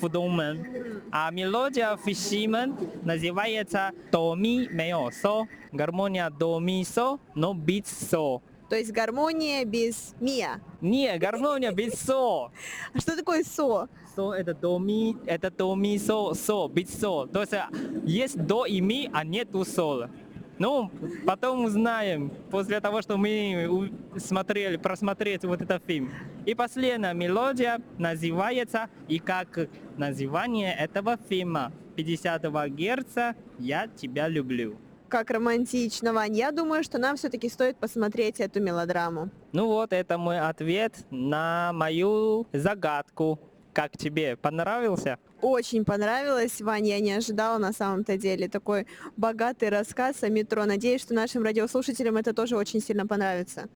в 0.00 0.08
Дongмен. 0.08 1.02
А 1.10 1.32
мелодия 1.32 1.96
в 1.96 2.14
Симен 2.14 2.76
называется 3.02 3.90
До 4.12 4.36
Ми 4.36 4.68
Мео 4.70 5.10
Со. 5.10 5.48
Гармония 5.72 6.30
До 6.30 6.60
Ми 6.60 6.84
Со, 6.84 7.18
но 7.34 7.52
без 7.52 7.86
Со. 7.86 8.42
То 8.74 8.78
есть 8.78 8.90
гармония 8.90 9.64
без 9.64 10.16
мия. 10.18 10.60
Не, 10.80 11.16
гармония 11.16 11.70
без 11.70 11.92
Со. 11.92 12.50
А 12.92 12.98
что 12.98 13.16
такое 13.16 13.44
со? 13.44 13.88
Со 14.16 14.32
это 14.32 14.52
до 14.52 14.80
ми, 14.80 15.16
это 15.26 15.52
до 15.52 15.76
ми 15.76 15.96
со, 15.96 16.34
со, 16.34 16.66
без 16.66 16.88
со. 16.88 17.26
То 17.26 17.42
есть 17.42 17.52
э, 17.52 17.68
есть 18.04 18.36
до 18.36 18.66
и 18.66 18.80
ми, 18.80 19.08
а 19.12 19.22
нету 19.22 19.64
соло. 19.64 20.10
Ну, 20.58 20.90
потом 21.24 21.66
узнаем, 21.66 22.32
после 22.50 22.80
того, 22.80 23.00
что 23.00 23.16
мы 23.16 23.92
смотрели, 24.16 24.76
просмотрели 24.76 25.46
вот 25.46 25.62
этот 25.62 25.84
фильм. 25.84 26.12
И 26.44 26.56
последняя 26.56 27.14
мелодия 27.14 27.80
называется, 27.96 28.88
и 29.06 29.20
как 29.20 29.68
название 29.96 30.74
этого 30.74 31.16
фильма 31.28 31.70
50 31.94 32.42
герца 32.74 33.36
«Я 33.56 33.86
тебя 33.86 34.26
люблю». 34.26 34.76
Как 35.14 35.30
романтично, 35.30 36.12
Вань. 36.12 36.36
Я 36.36 36.50
думаю, 36.50 36.82
что 36.82 36.98
нам 36.98 37.16
все-таки 37.16 37.48
стоит 37.48 37.76
посмотреть 37.76 38.40
эту 38.40 38.60
мелодраму. 38.60 39.30
Ну 39.52 39.68
вот, 39.68 39.92
это 39.92 40.18
мой 40.18 40.40
ответ 40.40 40.92
на 41.12 41.72
мою 41.72 42.48
загадку. 42.52 43.38
Как 43.72 43.96
тебе? 43.96 44.36
Понравился? 44.36 45.20
Очень 45.40 45.84
понравилось, 45.84 46.60
Вань, 46.60 46.88
я 46.88 46.98
не 46.98 47.12
ожидала 47.12 47.58
на 47.58 47.72
самом-то 47.72 48.18
деле 48.18 48.48
такой 48.48 48.88
богатый 49.16 49.68
рассказ 49.68 50.24
о 50.24 50.28
метро. 50.30 50.64
Надеюсь, 50.64 51.02
что 51.02 51.14
нашим 51.14 51.44
радиослушателям 51.44 52.16
это 52.16 52.34
тоже 52.34 52.56
очень 52.56 52.80
сильно 52.80 53.06
понравится. 53.06 53.68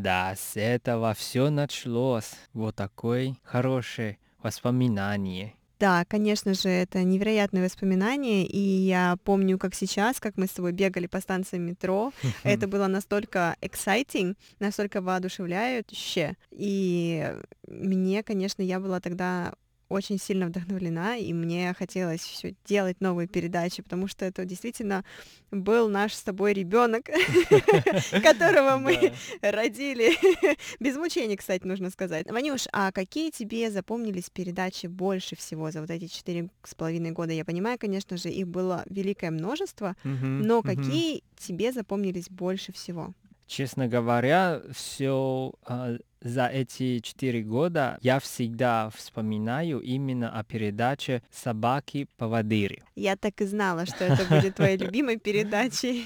Да, 0.00 0.34
с 0.34 0.56
этого 0.56 1.12
все 1.12 1.50
началось. 1.50 2.30
Вот 2.54 2.74
такое 2.74 3.36
хорошее 3.42 4.16
воспоминание. 4.42 5.52
Да, 5.78 6.06
конечно 6.06 6.54
же, 6.54 6.70
это 6.70 7.02
невероятные 7.04 7.64
воспоминания, 7.64 8.46
и 8.46 8.58
я 8.58 9.16
помню, 9.24 9.58
как 9.58 9.74
сейчас, 9.74 10.18
как 10.18 10.38
мы 10.38 10.46
с 10.46 10.50
тобой 10.50 10.72
бегали 10.72 11.06
по 11.06 11.20
станциям 11.20 11.64
метро, 11.64 12.12
это 12.44 12.66
было 12.66 12.86
настолько 12.86 13.56
exciting, 13.60 14.36
настолько 14.58 15.02
воодушевляюще, 15.02 16.36
и 16.50 17.34
мне, 17.66 18.22
конечно, 18.22 18.62
я 18.62 18.80
была 18.80 19.00
тогда 19.00 19.52
очень 19.90 20.18
сильно 20.18 20.46
вдохновлена, 20.46 21.16
и 21.16 21.32
мне 21.32 21.74
хотелось 21.76 22.20
все 22.20 22.54
делать 22.64 23.00
новые 23.00 23.26
передачи, 23.26 23.82
потому 23.82 24.06
что 24.06 24.24
это 24.24 24.44
действительно 24.44 25.04
был 25.50 25.88
наш 25.88 26.14
с 26.14 26.22
тобой 26.22 26.52
ребенок, 26.52 27.06
которого 28.22 28.76
мы 28.76 29.12
родили. 29.42 30.12
Без 30.78 30.96
мучений, 30.96 31.36
кстати, 31.36 31.66
нужно 31.66 31.90
сказать. 31.90 32.30
Ванюш, 32.30 32.68
а 32.72 32.92
какие 32.92 33.30
тебе 33.30 33.70
запомнились 33.70 34.30
передачи 34.30 34.86
больше 34.86 35.34
всего 35.36 35.70
за 35.72 35.80
вот 35.80 35.90
эти 35.90 36.06
четыре 36.06 36.50
с 36.62 36.74
половиной 36.74 37.10
года? 37.10 37.32
Я 37.32 37.44
понимаю, 37.44 37.76
конечно 37.78 38.16
же, 38.16 38.28
их 38.30 38.46
было 38.46 38.84
великое 38.88 39.30
множество, 39.32 39.96
но 40.04 40.62
какие 40.62 41.24
тебе 41.36 41.72
запомнились 41.72 42.30
больше 42.30 42.72
всего? 42.72 43.12
Честно 43.46 43.88
говоря, 43.88 44.62
все 44.72 45.52
за 46.22 46.46
эти 46.46 46.98
четыре 47.00 47.42
года 47.42 47.98
я 48.02 48.18
всегда 48.20 48.90
вспоминаю 48.90 49.80
именно 49.80 50.30
о 50.30 50.44
передаче 50.44 51.22
«Собаки-поводыри». 51.30 52.82
Я 52.94 53.16
так 53.16 53.40
и 53.40 53.46
знала, 53.46 53.86
что 53.86 54.04
это 54.04 54.24
будет 54.28 54.56
твоей 54.56 54.76
любимой 54.78 55.18
передачей. 55.18 56.04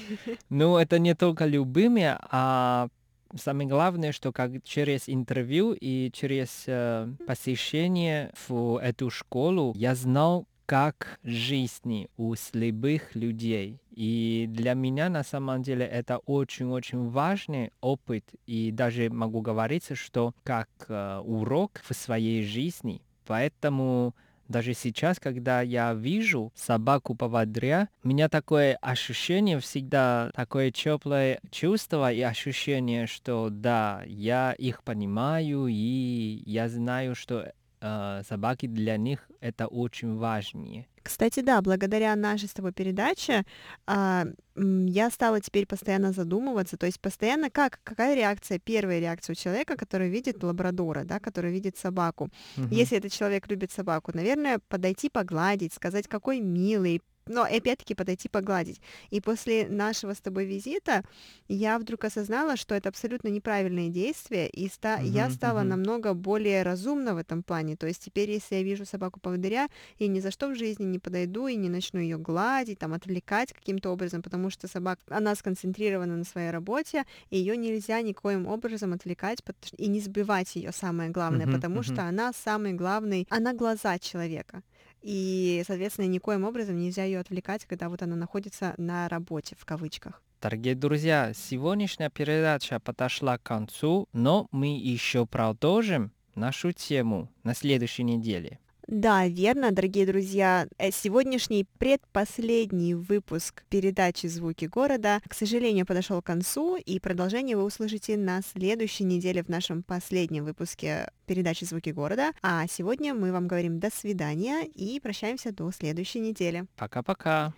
Ну, 0.49 0.77
это 0.77 0.99
не 0.99 1.15
только 1.15 1.45
любимые, 1.45 2.17
а 2.31 2.87
самое 3.35 3.67
главное, 3.67 4.11
что 4.11 4.31
как 4.31 4.63
через 4.63 5.03
интервью 5.07 5.73
и 5.73 6.11
через 6.13 6.63
э, 6.67 7.07
посещение 7.27 8.31
в 8.47 8.81
эту 8.81 9.09
школу 9.09 9.73
я 9.75 9.95
знал, 9.95 10.47
как 10.65 11.19
жизни 11.23 12.09
у 12.17 12.35
слепых 12.35 13.15
людей. 13.15 13.79
И 13.91 14.45
для 14.49 14.73
меня 14.73 15.09
на 15.09 15.23
самом 15.23 15.61
деле 15.61 15.85
это 15.85 16.17
очень-очень 16.17 17.09
важный 17.09 17.71
опыт. 17.81 18.25
И 18.45 18.71
даже 18.71 19.09
могу 19.09 19.41
говорить, 19.41 19.85
что 19.93 20.33
как 20.43 20.69
э, 20.87 21.21
урок 21.23 21.81
в 21.87 21.93
своей 21.93 22.43
жизни. 22.43 23.01
Поэтому 23.25 24.13
даже 24.47 24.73
сейчас, 24.73 25.19
когда 25.19 25.61
я 25.61 25.93
вижу 25.93 26.51
собаку 26.55 27.15
поводря, 27.15 27.89
у 28.03 28.09
меня 28.09 28.29
такое 28.29 28.77
ощущение 28.81 29.59
всегда, 29.59 30.29
такое 30.35 30.71
теплое 30.71 31.39
чувство 31.49 32.11
и 32.11 32.21
ощущение, 32.21 33.07
что 33.07 33.49
да, 33.49 34.03
я 34.05 34.53
их 34.53 34.83
понимаю, 34.83 35.67
и 35.67 36.43
я 36.45 36.69
знаю, 36.69 37.15
что 37.15 37.53
э, 37.85 38.23
собаки 38.27 38.67
для 38.67 38.97
них 38.97 39.19
это 39.41 39.67
очень 39.67 40.15
важнее. 40.17 40.87
Кстати, 41.03 41.41
да, 41.41 41.61
благодаря 41.61 42.15
нашей 42.15 42.47
с 42.47 42.53
тобой 42.53 42.71
передаче 42.71 43.43
м, 43.87 44.85
я 44.87 45.11
стала 45.11 45.39
теперь 45.39 45.67
постоянно 45.67 46.11
задумываться, 46.11 46.77
то 46.77 46.87
есть 46.87 46.99
постоянно 46.99 47.51
как, 47.51 47.79
какая 47.83 48.15
реакция, 48.15 48.57
первая 48.57 48.99
реакция 48.99 49.33
у 49.33 49.35
человека, 49.35 49.77
который 49.77 50.09
видит 50.09 50.43
лабрадора, 50.43 51.03
да, 51.03 51.19
который 51.19 51.51
видит 51.51 51.77
собаку. 51.77 52.29
Мгм. 52.57 52.69
Если 52.71 52.97
этот 52.97 53.11
человек 53.11 53.47
любит 53.49 53.71
собаку, 53.71 54.11
наверное, 54.15 54.59
подойти 54.67 55.09
погладить, 55.09 55.73
сказать, 55.73 56.07
какой 56.07 56.39
милый, 56.39 57.01
но 57.27 57.43
опять-таки 57.43 57.95
подойти 57.95 58.29
погладить. 58.29 58.81
И 59.09 59.21
после 59.21 59.67
нашего 59.67 60.13
с 60.13 60.21
тобой 60.21 60.45
визита 60.45 61.03
я 61.47 61.77
вдруг 61.79 62.03
осознала, 62.05 62.55
что 62.57 62.75
это 62.75 62.89
абсолютно 62.89 63.27
неправильные 63.29 63.89
действия, 63.89 64.47
и 64.47 64.67
ста- 64.69 64.99
Мгм, 64.99 65.05
я 65.11 65.29
стала 65.29 65.59
мгм. 65.59 65.69
намного 65.69 66.13
более 66.13 66.63
разумна 66.63 67.13
в 67.15 67.17
этом 67.17 67.43
плане. 67.43 67.75
То 67.75 67.87
есть 67.87 68.03
теперь, 68.05 68.31
если 68.31 68.55
я 68.55 68.63
вижу 68.63 68.85
собаку-поводыря, 68.85 69.67
я 69.99 70.07
ни 70.07 70.19
за 70.19 70.31
что 70.31 70.47
в 70.49 70.55
жизни 70.55 70.83
не 70.85 70.99
подойду 70.99 71.47
и 71.47 71.55
не 71.55 71.69
начну 71.69 71.99
ее 71.99 72.17
гладить, 72.17 72.79
там, 72.79 72.93
отвлекать 72.93 73.53
каким-то 73.53 73.89
образом, 73.91 74.21
потому 74.21 74.49
что 74.49 74.67
собака, 74.67 75.01
она 75.09 75.35
сконцентрирована 75.35 76.15
на 76.17 76.23
своей 76.23 76.51
работе, 76.51 77.05
и 77.29 77.37
ее 77.37 77.57
нельзя 77.57 78.01
никоим 78.01 78.47
образом 78.47 78.93
отвлекать 78.93 79.39
и 79.77 79.87
не 79.87 79.99
сбивать 79.99 80.55
ее, 80.55 80.71
самое 80.71 81.09
главное, 81.09 81.45
Мгм, 81.45 81.55
потому 81.55 81.75
мгм. 81.75 81.83
что 81.83 82.03
она 82.03 82.31
самый 82.33 82.73
главный, 82.73 83.27
она 83.29 83.53
глаза 83.53 83.99
человека. 83.99 84.61
И, 85.05 85.63
соответственно, 85.67 86.07
никоим 86.07 86.45
образом 86.45 86.79
нельзя 86.79 87.03
ее 87.03 87.19
отвлекать, 87.19 87.63
когда 87.65 87.89
вот 87.89 88.01
она 88.01 88.15
находится 88.15 88.73
на 88.77 89.07
работе, 89.07 89.55
в 89.55 89.63
кавычках. 89.63 90.23
Дорогие 90.41 90.73
друзья, 90.73 91.31
сегодняшняя 91.35 92.09
передача 92.09 92.79
подошла 92.79 93.37
к 93.37 93.43
концу, 93.43 94.09
но 94.13 94.47
мы 94.51 94.79
еще 94.79 95.27
продолжим 95.27 96.11
нашу 96.33 96.71
тему 96.71 97.29
на 97.43 97.53
следующей 97.53 98.01
неделе. 98.01 98.59
Да, 98.87 99.27
верно, 99.27 99.71
дорогие 99.71 100.05
друзья. 100.05 100.67
Э, 100.77 100.91
Сегодняшний 100.91 101.65
предпоследний 101.79 102.93
выпуск 102.93 103.63
передачи 103.69 104.27
«Звуки 104.27 104.65
города», 104.65 105.21
к 105.27 105.33
сожалению, 105.33 105.87
подошел 105.87 106.21
к 106.21 106.25
концу, 106.25 106.75
и 106.75 106.99
продолжение 106.99 107.57
вы 107.57 107.63
услышите 107.63 108.15
на 108.15 108.41
следующей 108.41 109.05
неделе 109.05 109.43
в 109.43 109.49
нашем 109.49 109.81
последнем 109.81 110.45
выпуске 110.45 111.09
передачи 111.25 111.63
«Звуки 111.63 111.89
города». 111.89 112.31
А 112.43 112.67
сегодня 112.67 113.15
мы 113.15 113.31
вам 113.31 113.47
говорим 113.47 113.79
до 113.79 113.89
свидания 113.89 114.65
и 114.65 114.99
прощаемся 114.99 115.51
до 115.51 115.71
следующей 115.71 116.19
недели. 116.19 116.65
Пока-пока. 116.75 117.53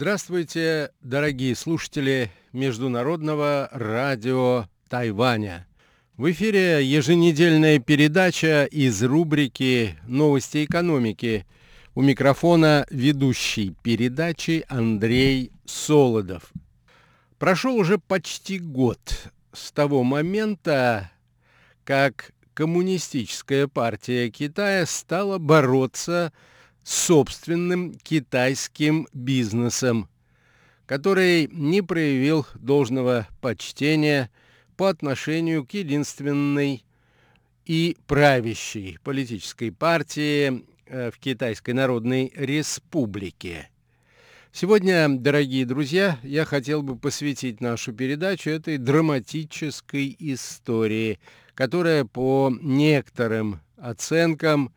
Здравствуйте, 0.00 0.92
дорогие 1.00 1.56
слушатели 1.56 2.30
Международного 2.52 3.68
радио 3.72 4.66
Тайваня. 4.88 5.66
В 6.16 6.30
эфире 6.30 6.84
еженедельная 6.84 7.80
передача 7.80 8.66
из 8.66 9.02
рубрики 9.02 9.98
«Новости 10.06 10.66
экономики». 10.66 11.46
У 11.96 12.02
микрофона 12.02 12.86
ведущий 12.90 13.74
передачи 13.82 14.64
Андрей 14.68 15.50
Солодов. 15.64 16.52
Прошел 17.40 17.74
уже 17.74 17.98
почти 17.98 18.60
год 18.60 19.00
с 19.52 19.72
того 19.72 20.04
момента, 20.04 21.10
как 21.82 22.30
Коммунистическая 22.54 23.66
партия 23.66 24.30
Китая 24.30 24.86
стала 24.86 25.38
бороться 25.38 26.32
с 26.32 26.57
собственным 26.88 27.92
китайским 28.02 29.08
бизнесом, 29.12 30.08
который 30.86 31.46
не 31.52 31.82
проявил 31.82 32.46
должного 32.54 33.28
почтения 33.42 34.30
по 34.78 34.88
отношению 34.88 35.66
к 35.66 35.74
единственной 35.74 36.82
и 37.66 37.98
правящей 38.06 38.96
политической 39.04 39.70
партии 39.70 40.64
э, 40.86 41.10
в 41.10 41.18
Китайской 41.18 41.72
Народной 41.72 42.32
Республике. 42.34 43.68
Сегодня, 44.50 45.10
дорогие 45.10 45.66
друзья, 45.66 46.18
я 46.22 46.46
хотел 46.46 46.82
бы 46.82 46.96
посвятить 46.96 47.60
нашу 47.60 47.92
передачу 47.92 48.48
этой 48.48 48.78
драматической 48.78 50.16
истории, 50.18 51.20
которая 51.54 52.06
по 52.06 52.50
некоторым 52.62 53.60
оценкам 53.76 54.72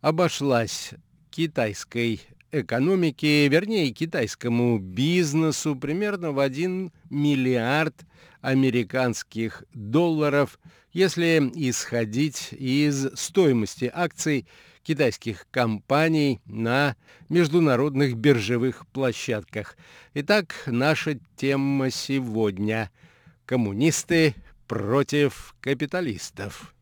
обошлась 0.00 0.94
китайской 1.32 2.20
экономике, 2.52 3.48
вернее, 3.48 3.90
китайскому 3.90 4.78
бизнесу 4.78 5.74
примерно 5.74 6.32
в 6.32 6.38
1 6.38 6.92
миллиард 7.10 7.94
американских 8.42 9.64
долларов, 9.72 10.60
если 10.92 11.50
исходить 11.54 12.48
из 12.52 13.08
стоимости 13.18 13.90
акций 13.92 14.46
китайских 14.82 15.46
компаний 15.50 16.40
на 16.44 16.96
международных 17.30 18.16
биржевых 18.16 18.86
площадках. 18.88 19.76
Итак, 20.14 20.54
наша 20.66 21.18
тема 21.36 21.90
сегодня– 21.90 22.90
коммунисты 23.46 24.34
против 24.66 25.54
капиталистов. 25.60 26.74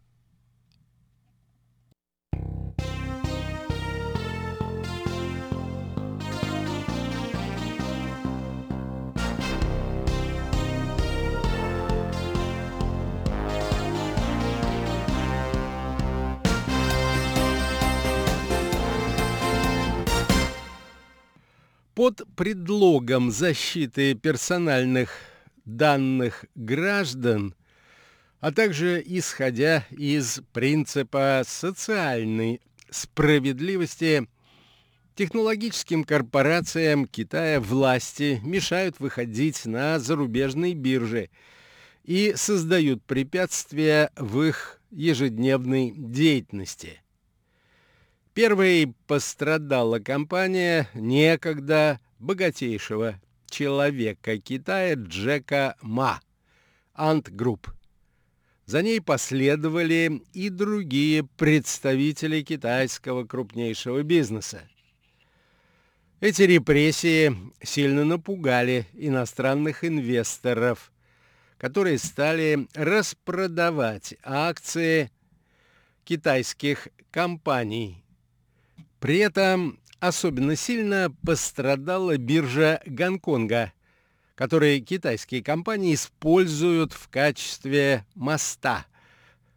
Под 22.00 22.22
предлогом 22.34 23.30
защиты 23.30 24.14
персональных 24.14 25.10
данных 25.66 26.46
граждан, 26.54 27.54
а 28.40 28.52
также 28.52 29.02
исходя 29.04 29.84
из 29.90 30.40
принципа 30.54 31.42
социальной 31.46 32.62
справедливости, 32.88 34.26
технологическим 35.14 36.04
корпорациям 36.04 37.04
Китая 37.04 37.60
власти 37.60 38.40
мешают 38.42 38.98
выходить 38.98 39.66
на 39.66 39.98
зарубежные 39.98 40.72
биржи 40.72 41.28
и 42.04 42.32
создают 42.34 43.04
препятствия 43.04 44.10
в 44.16 44.40
их 44.40 44.80
ежедневной 44.90 45.92
деятельности. 45.94 47.02
Первой 48.34 48.94
пострадала 49.08 49.98
компания 49.98 50.88
некогда 50.94 51.98
богатейшего 52.20 53.20
человека 53.48 54.38
Китая 54.38 54.94
Джека 54.94 55.76
Ма, 55.82 56.20
Ant 56.96 57.28
Group. 57.30 57.68
За 58.66 58.82
ней 58.82 59.00
последовали 59.00 60.22
и 60.32 60.48
другие 60.48 61.24
представители 61.24 62.42
китайского 62.42 63.24
крупнейшего 63.24 64.04
бизнеса. 64.04 64.62
Эти 66.20 66.42
репрессии 66.42 67.34
сильно 67.62 68.04
напугали 68.04 68.86
иностранных 68.92 69.84
инвесторов, 69.84 70.92
которые 71.58 71.98
стали 71.98 72.68
распродавать 72.74 74.14
акции 74.22 75.10
китайских 76.04 76.86
компаний. 77.10 77.99
При 79.00 79.16
этом 79.18 79.80
особенно 79.98 80.54
сильно 80.56 81.12
пострадала 81.26 82.16
биржа 82.18 82.80
Гонконга, 82.86 83.72
который 84.34 84.80
китайские 84.80 85.42
компании 85.42 85.94
используют 85.94 86.92
в 86.92 87.08
качестве 87.08 88.04
моста, 88.14 88.86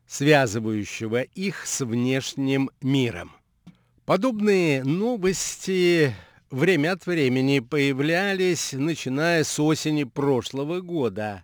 связывающего 0.07 1.21
их 1.21 1.67
с 1.67 1.83
внешним 1.85 2.71
миром. 2.81 3.33
Подобные 4.05 4.83
новости 4.83 6.15
время 6.49 6.93
от 6.93 7.05
времени 7.05 7.59
появлялись, 7.59 8.73
начиная 8.73 9.43
с 9.43 9.59
осени 9.59 10.05
прошлого 10.05 10.79
года. 10.79 11.43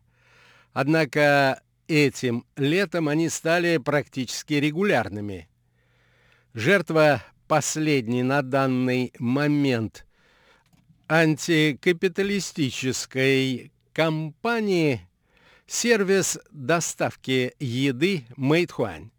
Однако 0.71 1.61
этим 1.87 2.45
летом 2.55 3.09
они 3.09 3.27
стали 3.27 3.77
практически 3.77 4.53
регулярными. 4.53 5.49
Жертва 6.53 7.23
последней 7.49 8.23
на 8.23 8.41
данный 8.43 9.11
момент 9.17 10.05
антикапиталистической 11.09 13.71
компании 13.91 15.01
сервис 15.65 16.37
доставки 16.51 17.55
еды 17.59 18.27
Мэйдхуань, 18.37 19.09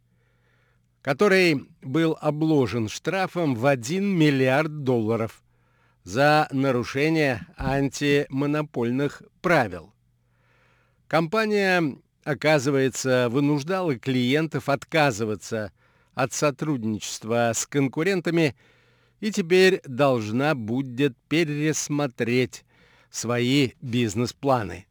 который 1.02 1.68
был 1.82 2.16
обложен 2.20 2.88
штрафом 2.88 3.56
в 3.56 3.66
1 3.66 4.06
миллиард 4.06 4.84
долларов 4.84 5.42
за 6.04 6.46
нарушение 6.52 7.48
антимонопольных 7.58 9.24
правил. 9.42 9.92
Компания, 11.08 11.96
оказывается, 12.22 13.28
вынуждала 13.28 13.98
клиентов 13.98 14.68
отказываться 14.68 15.72
от 16.14 16.32
сотрудничества 16.32 17.52
с 17.54 17.66
конкурентами 17.66 18.56
и 19.20 19.30
теперь 19.30 19.82
должна 19.84 20.54
будет 20.54 21.16
пересмотреть 21.28 22.64
свои 23.10 23.72
бизнес-планы. 23.80 24.86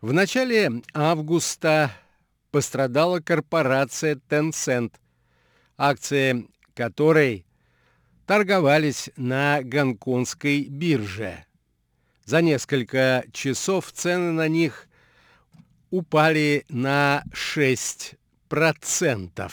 В 0.00 0.12
начале 0.12 0.70
августа 0.94 1.90
пострадала 2.50 3.20
корпорация 3.20 4.18
Tencent, 4.28 4.94
акции 5.76 6.48
которой 6.74 7.46
торговались 8.26 9.10
на 9.16 9.62
гонконгской 9.62 10.64
бирже. 10.64 11.44
За 12.24 12.42
несколько 12.42 13.24
часов 13.32 13.92
цены 13.92 14.32
на 14.32 14.48
них 14.48 14.88
упали 15.90 16.64
на 16.68 17.22
6%. 17.32 19.52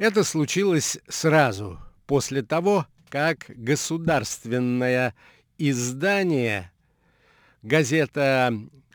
Это 0.00 0.24
случилось 0.24 0.96
сразу 1.08 1.78
после 2.06 2.40
того, 2.40 2.86
как 3.10 3.44
государственное 3.48 5.14
издание, 5.58 6.72
газета 7.60 8.50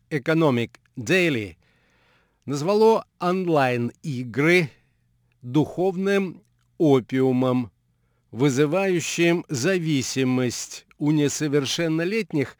Economic 0.10 0.72
Daily, 0.97 1.58
назвало 2.47 3.06
онлайн-игры 3.20 4.72
духовным 5.43 6.41
опиумом, 6.80 7.72
вызывающим 8.32 9.45
зависимость 9.47 10.88
у 10.97 11.12
несовершеннолетних 11.12 12.58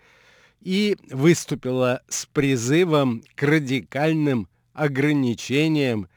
и 0.62 0.98
выступила 1.10 2.04
с 2.10 2.28
призывом 2.28 3.24
к 3.34 3.42
радикальным 3.42 4.48
ограничениям 4.74 6.08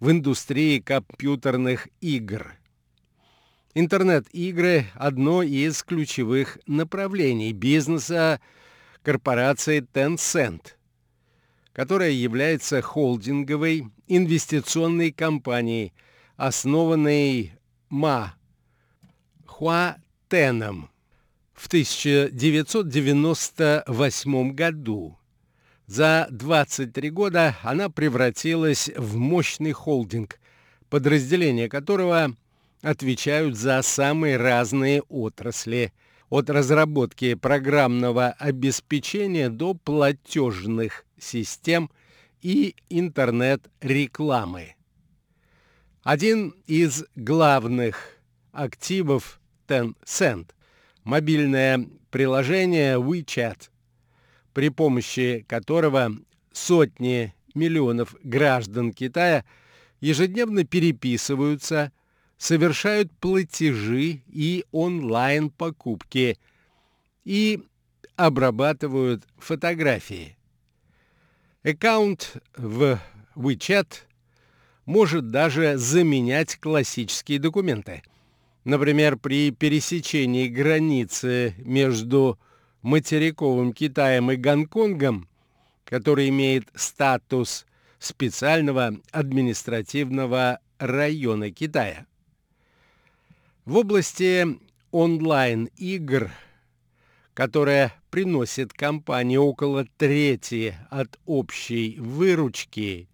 в 0.00 0.10
индустрии 0.10 0.78
компьютерных 0.78 1.88
игр. 2.00 2.54
Интернет-игры– 3.74 4.86
одно 4.94 5.42
из 5.42 5.82
ключевых 5.82 6.58
направлений 6.66 7.52
бизнеса 7.52 8.40
корпорации 9.02 9.80
Tencent, 9.80 10.74
которая 11.72 12.10
является 12.10 12.80
холдинговой 12.82 13.88
инвестиционной 14.06 15.12
компанией, 15.12 15.92
основанной 16.36 17.52
Ма 17.88 18.34
Хуатеном 19.46 20.90
в 21.52 21.66
1998 21.66 24.52
году. 24.52 25.17
За 25.88 26.28
23 26.30 27.10
года 27.10 27.56
она 27.62 27.88
превратилась 27.88 28.90
в 28.94 29.16
мощный 29.16 29.72
холдинг, 29.72 30.38
подразделения 30.90 31.70
которого 31.70 32.36
отвечают 32.82 33.56
за 33.56 33.80
самые 33.80 34.36
разные 34.36 35.00
отрасли, 35.08 35.94
от 36.28 36.50
разработки 36.50 37.32
программного 37.32 38.32
обеспечения 38.32 39.48
до 39.48 39.72
платежных 39.72 41.06
систем 41.18 41.90
и 42.42 42.74
интернет-рекламы. 42.90 44.74
Один 46.02 46.54
из 46.66 47.06
главных 47.16 48.18
активов 48.52 49.40
Tencent– 49.66 50.50
мобильное 51.04 51.86
приложение 52.10 53.00
WeChat, 53.00 53.70
при 54.52 54.68
помощи 54.68 55.44
которого 55.48 56.12
сотни 56.52 57.34
миллионов 57.54 58.16
граждан 58.22 58.92
Китая 58.92 59.44
ежедневно 60.00 60.64
переписываются, 60.64 61.92
совершают 62.36 63.10
платежи 63.18 64.22
и 64.26 64.64
онлайн-покупки 64.70 66.38
и 67.24 67.62
обрабатывают 68.16 69.24
фотографии. 69.38 70.36
Аккаунт 71.62 72.36
в 72.56 73.00
WeChat– 73.36 74.02
может 74.88 75.28
даже 75.28 75.76
заменять 75.76 76.56
классические 76.56 77.38
документы. 77.38 78.02
Например, 78.64 79.18
при 79.18 79.50
пересечении 79.50 80.48
границы 80.48 81.54
между 81.58 82.38
материковым 82.82 83.72
Китаем 83.72 84.30
и 84.30 84.36
Гонконгом, 84.36 85.28
который 85.84 86.28
имеет 86.28 86.68
статус 86.74 87.66
специального 87.98 88.94
административного 89.10 90.60
района 90.78 91.50
Китая. 91.50 92.06
В 93.64 93.76
области 93.76 94.46
онлайн-игр, 94.90 96.30
которая 97.34 97.92
приносит 98.10 98.72
компании 98.72 99.36
около 99.36 99.84
трети 99.96 100.76
от 100.90 101.18
общей 101.26 101.96
выручки, 101.98 103.08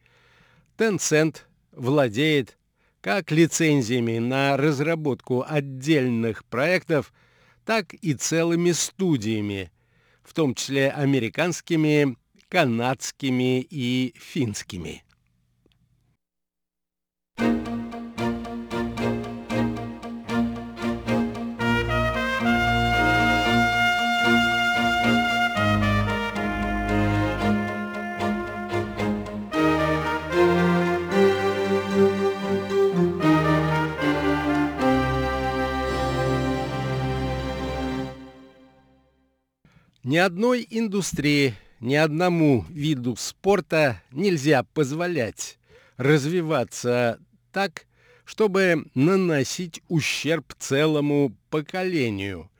Tencent– 0.76 1.42
владеет 1.76 2.56
как 3.00 3.30
лицензиями 3.30 4.18
на 4.18 4.56
разработку 4.56 5.44
отдельных 5.46 6.44
проектов, 6.44 7.12
так 7.64 7.94
и 7.94 8.14
целыми 8.14 8.72
студиями, 8.72 9.70
в 10.22 10.32
том 10.32 10.54
числе 10.54 10.90
американскими, 10.90 12.16
канадскими 12.48 13.66
и 13.68 14.14
финскими. 14.18 15.04
Ни 40.04 40.18
одной 40.18 40.66
индустрии, 40.68 41.54
ни 41.80 41.94
одному 41.94 42.66
виду 42.68 43.16
спорта 43.16 44.02
нельзя 44.10 44.62
позволять 44.62 45.58
развиваться 45.96 47.18
так, 47.52 47.86
чтобы 48.26 48.84
наносить 48.94 49.80
ущерб 49.88 50.52
целому 50.58 51.34
поколению, 51.48 52.50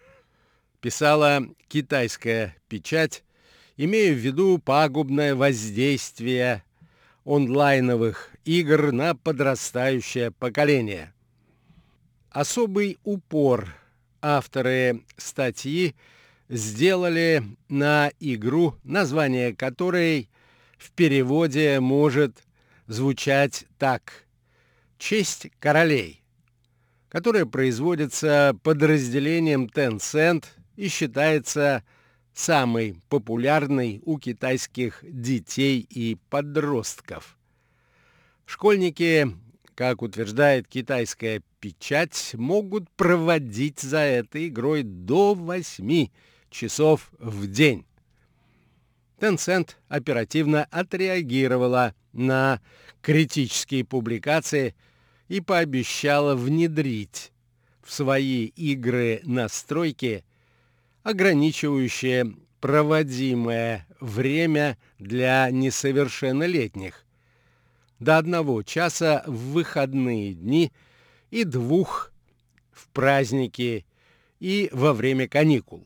писала 0.81 1.47
китайская 1.69 2.57
печать, 2.67 3.23
имея 3.77 4.15
в 4.15 4.19
виду 4.19 4.57
пагубное 4.57 5.35
воздействие 5.35 6.65
онлайновых 7.27 8.31
игр 8.47 8.91
на 8.91 9.15
подрастающее 9.15 10.31
поколение. 10.31 11.13
Особый 12.31 12.97
упор 13.05 13.75
авторы 14.23 15.05
статьи 15.19 15.95
сделали 16.49 17.43
на 17.69 18.11
игру, 18.21 18.77
название 18.83 19.55
которой 19.55 20.29
в 20.79 20.91
переводе 20.93 21.81
может 21.81 22.43
звучать 22.87 23.65
так 23.79 24.27
«Честь 24.99 25.49
королей», 25.59 26.23
которая 27.09 27.47
производится 27.47 28.57
подразделением 28.63 29.67
Tencent 29.67 30.45
и 30.77 30.89
считается 30.89 31.83
самой 32.35 32.97
популярной 33.09 34.03
у 34.05 34.19
китайских 34.19 34.99
детей 35.03 35.87
и 35.89 36.19
подростков. 36.29 37.39
Школьники, 38.45 39.29
как 39.75 40.03
утверждает 40.03 40.69
китайская 40.69 41.41
печать, 41.61 42.33
могут 42.35 42.91
проводить 42.91 43.81
за 43.81 43.99
этой 43.99 44.49
игрой 44.49 44.83
до 44.83 45.35
8 45.35 45.89
часов 45.89 46.34
в 47.19 47.47
день. 47.49 47.85
Tencent 49.19 49.71
оперативно 49.89 50.65
отреагировала 50.71 51.95
на 52.13 52.61
критические 53.03 53.85
публикации 53.85 54.75
и 55.29 55.41
пообещала 55.41 56.37
внедрить 56.37 57.33
в 57.83 57.93
свои 57.93 58.47
игры 58.47 59.21
настройки, 59.25 60.25
ограничивающие 61.03 62.37
проводимое 62.61 63.87
время 64.01 64.79
для 64.99 65.51
несовершеннолетних 65.51 67.05
до 67.99 68.19
одного 68.19 68.63
часа 68.63 69.25
в 69.27 69.53
выходные 69.53 70.35
дни 70.35 70.73
и 71.31 71.45
двух 71.45 72.13
в 72.71 72.89
праздники 72.89 73.85
и 74.41 74.69
во 74.73 74.93
время 74.93 75.27
каникул. 75.27 75.85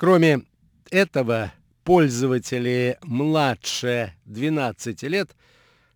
Кроме 0.00 0.46
этого, 0.90 1.52
пользователи 1.84 2.96
младше 3.02 4.14
12 4.24 5.02
лет 5.02 5.36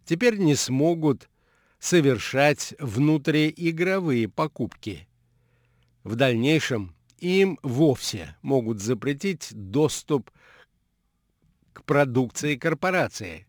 теперь 0.05 0.37
не 0.37 0.57
смогут 0.57 1.31
совершать 1.79 2.75
внутриигровые 2.79 4.29
покупки 4.29 5.09
В 6.03 6.17
дальнейшем 6.17 6.95
им 7.19 7.59
вовсе 7.63 8.37
могут 8.43 8.83
запретить 8.83 9.49
доступ 9.55 10.31
к 11.73 11.83
продукции 11.85 12.57
корпорации. 12.57 13.47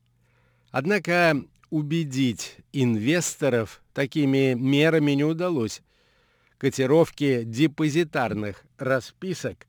Однако 0.72 1.36
убедить 1.70 2.60
инвесторов 2.72 3.84
такими 3.93 4.53
мерами 4.53 5.12
не 5.12 5.26
удалось. 5.26 5.82
Котировки 6.58 7.43
депозитарных 7.43 8.64
расписок, 8.78 9.68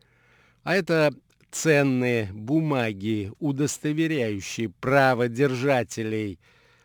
а 0.66 0.74
это 0.74 1.14
ценные 1.52 2.28
бумаги, 2.32 3.32
удостоверяющие 3.38 4.68
право 4.68 5.28
держателей 5.28 6.40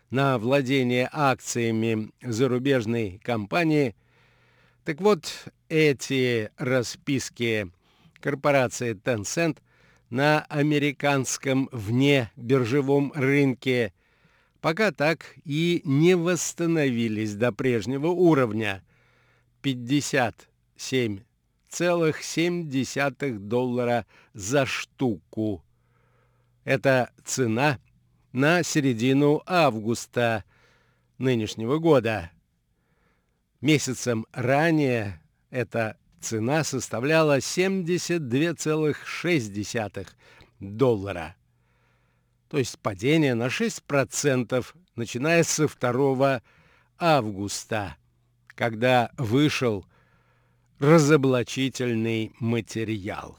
на 0.08 0.38
владение 0.38 1.10
акциями 1.12 2.12
зарубежной 2.22 3.20
компании. 3.24 3.96
Так 4.84 5.00
вот, 5.00 5.48
эти 5.68 6.52
расписки 6.58 7.72
корпорации 8.20 8.94
Tencent 8.94 9.58
на 10.10 10.42
американском 10.42 11.68
внебиржевом 11.72 13.10
рынке 13.16 13.92
пока 14.60 14.92
так 14.92 15.34
и 15.44 15.82
не 15.84 16.14
восстановились 16.14 17.34
до 17.34 17.50
прежнего 17.50 18.06
уровня 18.06 18.84
57,7 21.72 23.38
доллара 23.38 24.06
за 24.34 24.66
штуку. 24.66 25.64
Это 26.64 27.10
цена 27.24 27.78
на 28.32 28.62
середину 28.62 29.42
августа 29.46 30.44
нынешнего 31.18 31.78
года. 31.78 32.30
Месяцем 33.60 34.26
ранее 34.32 35.20
эта 35.50 35.96
цена 36.20 36.62
составляла 36.64 37.38
72,6 37.38 40.08
доллара 40.60 41.36
то 42.52 42.58
есть 42.58 42.78
падение 42.80 43.34
на 43.34 43.46
6%, 43.46 44.66
начиная 44.94 45.42
со 45.42 45.66
2 45.66 46.42
августа, 46.98 47.96
когда 48.48 49.10
вышел 49.16 49.86
разоблачительный 50.82 52.32
материал. 52.40 53.38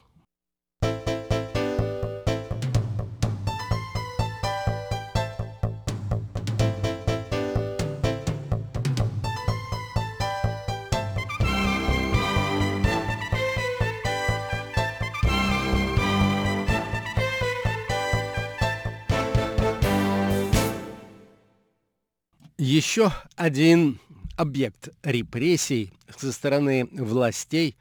Еще 22.57 23.11
один 23.35 23.99
объект 24.43 24.89
репрессий 25.03 25.93
со 26.17 26.33
стороны 26.33 26.89
властей, 26.91 27.77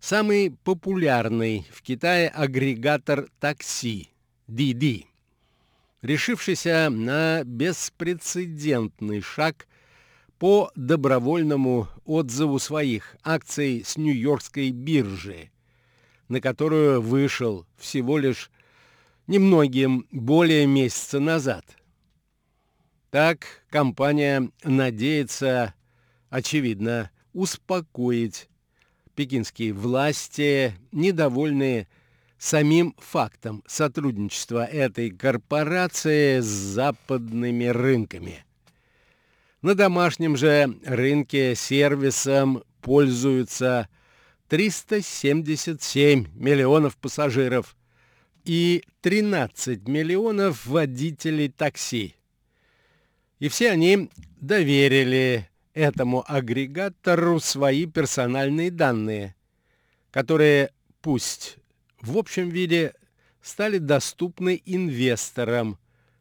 самый 0.00 0.50
популярный 0.64 1.66
в 1.70 1.82
Китае 1.82 2.28
агрегатор 2.28 3.28
такси 3.38 4.08
Didi, 4.48 5.04
решившийся 6.00 6.88
на 6.90 7.44
беспрецедентный 7.44 9.20
шаг 9.20 9.66
по 10.38 10.70
добровольному 10.74 11.86
отзыву 12.06 12.58
своих 12.58 13.16
акций 13.22 13.84
с 13.84 13.98
Нью-Йоркской 13.98 14.70
биржи, 14.70 15.50
на 16.28 16.40
которую 16.40 17.02
вышел 17.02 17.66
всего 17.76 18.16
лишь 18.16 18.50
немногим 19.26 20.06
более 20.10 20.66
месяца 20.66 21.20
назад– 21.20 21.64
так 23.16 23.46
компания 23.70 24.50
надеется, 24.62 25.72
очевидно, 26.36 27.10
успокоить 27.32 28.50
пекинские 29.14 29.72
власти, 29.72 30.74
недовольные 30.92 31.88
самим 32.36 32.94
фактом 32.98 33.64
сотрудничества 33.66 34.66
этой 34.66 35.08
корпорации 35.08 36.40
с 36.40 36.44
западными 36.44 37.64
рынками. 37.64 38.44
На 39.62 39.74
домашнем 39.74 40.36
же 40.36 40.78
рынке 40.84 41.54
сервисом 41.54 42.62
пользуются 42.82 43.88
377 44.48 46.26
миллионов 46.34 46.98
пассажиров 46.98 47.74
и 48.44 48.84
13 49.00 49.88
миллионов 49.88 50.66
водителей 50.66 51.48
такси. 51.48 52.14
И 53.38 53.48
все 53.48 53.70
они 53.70 54.10
доверили 54.38 55.48
этому 55.76 56.24
агрегатору 56.26 57.38
свои 57.38 57.84
персональные 57.84 58.70
данные, 58.70 59.36
которые, 60.10 60.70
пусть 61.02 61.58
в 62.00 62.16
общем 62.16 62.48
виде, 62.48 62.94
стали 63.42 63.76
доступны 63.76 64.60
инвесторам, 64.64 65.78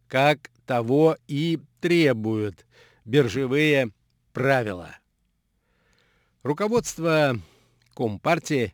как 0.09 0.51
того 0.65 1.15
и 1.29 1.59
требуют 1.79 2.65
биржевые 3.05 3.91
правила. 4.33 4.97
Руководство 6.43 7.39
Компартии 7.93 8.73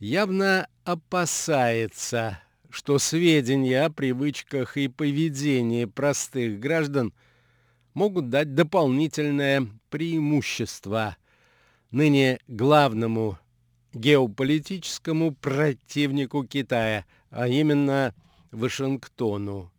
явно 0.00 0.66
опасается, 0.82 2.42
что 2.70 2.98
сведения 2.98 3.84
о 3.84 3.90
привычках 3.90 4.76
и 4.76 4.88
поведении 4.88 5.84
простых 5.84 6.58
граждан– 6.58 7.14
могут 7.98 8.30
дать 8.30 8.54
дополнительное 8.54 9.66
преимущество 9.90 11.16
ныне 11.90 12.38
главному 12.46 13.40
геополитическому 13.92 15.34
противнику 15.34 16.44
Китая, 16.44 17.06
а 17.30 17.48
именно 17.48 18.14
Вашингтону. 18.52 19.72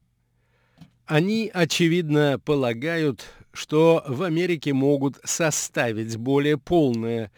Они, 1.05 1.49
очевидно, 1.53 2.41
полагают, 2.43 3.23
что 3.53 4.03
в 4.05 4.23
Америке 4.23 4.73
могут 4.73 5.17
составить 5.23 6.17
более 6.17 6.57
полное 6.57 7.31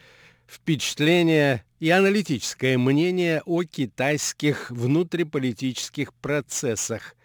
впечатление 0.47 1.63
и 1.79 1.91
аналитическое 1.91 2.79
мнение 2.79 3.43
о 3.45 3.63
китайских 3.65 4.71
внутриполитических 4.71 6.11
процессах, 6.15 7.15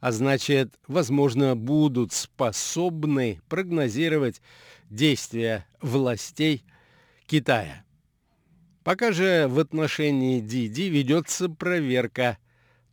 а 0.00 0.12
значит, 0.12 0.74
возможно, 0.86 1.56
будут 1.56 2.12
способны 2.12 3.40
прогнозировать 3.48 4.40
действия 4.90 5.66
властей 5.80 6.64
Китая. 7.26 7.84
Пока 8.84 9.12
же 9.12 9.46
в 9.48 9.58
отношении 9.58 10.40
Диди 10.40 10.82
ведется 10.82 11.48
проверка, 11.48 12.38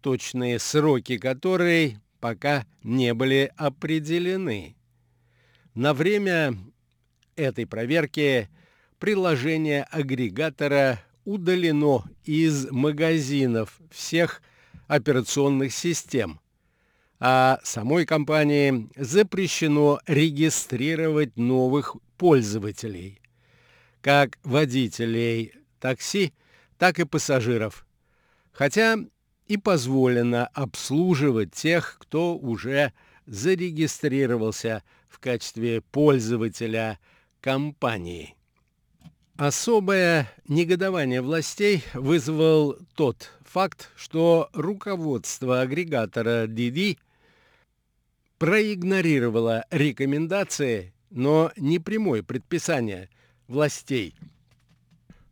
точные 0.01 0.58
сроки 0.60 1.18
которой 1.18 1.99
пока 2.20 2.66
не 2.84 3.14
были 3.14 3.51
определены. 3.58 4.76
На 5.76 5.93
время 5.93 6.58
этой 7.36 7.68
проверки 7.68 8.49
приложение 8.97 9.84
агрегатора 9.84 10.99
удалено 11.26 12.04
из 12.24 12.72
магазинов 12.72 13.80
всех 13.91 14.41
операционных 14.88 15.74
систем, 15.74 16.39
а 17.26 17.61
самой 17.63 18.05
компании 18.05 18.89
запрещено 18.97 20.01
регистрировать 20.07 21.38
новых 21.38 21.95
пользователей, 22.17 23.21
как 24.01 24.38
водителей 24.43 25.53
такси, 25.80 26.34
так 26.78 26.99
и 26.99 27.05
пассажиров, 27.05 27.86
хотя 28.51 28.97
и 29.47 29.55
позволено 29.55 30.47
обслуживать 30.47 31.53
тех, 31.53 31.95
кто 32.01 32.36
уже 32.36 32.91
зарегистрировался 33.26 34.84
в 35.07 35.19
качестве 35.19 35.80
пользователя 35.80 36.99
компании. 37.39 38.36
Особое 39.38 40.30
негодование 40.49 41.21
властей 41.21 41.86
вызвал 41.93 42.78
тот 42.95 43.32
факт, 43.45 43.91
что 43.95 44.49
руководство 44.51 45.61
агрегатора 45.61 46.47
Didi– 46.47 46.97
проигнорировала 48.44 49.64
рекомендации, 49.72 50.94
но 51.10 51.54
не 51.56 51.80
прямое 51.80 52.24
предписание 52.24 53.08
властей 53.48 54.16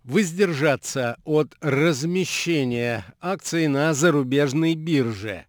воздержаться 0.05 1.18
от 1.26 1.57
размещения 1.59 3.03
акций 3.20 3.68
на 3.68 3.93
зарубежной 3.93 4.76
бирже. 4.76 5.45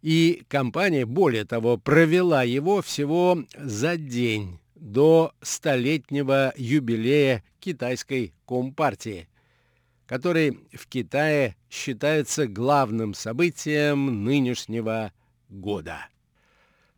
И 0.00 0.44
компания, 0.46 1.04
более 1.04 1.44
того, 1.44 1.76
провела 1.76 2.44
его 2.44 2.82
всего 2.82 3.42
за 3.56 3.96
день 3.96 4.60
до 4.76 5.32
столетнего 5.42 6.52
юбилея 6.56 7.42
китайской 7.58 8.32
компартии, 8.46 9.28
который 10.06 10.56
в 10.72 10.86
Китае 10.86 11.56
считается 11.68 12.46
главным 12.46 13.14
событием 13.14 14.22
нынешнего 14.22 15.12
года. 15.48 16.06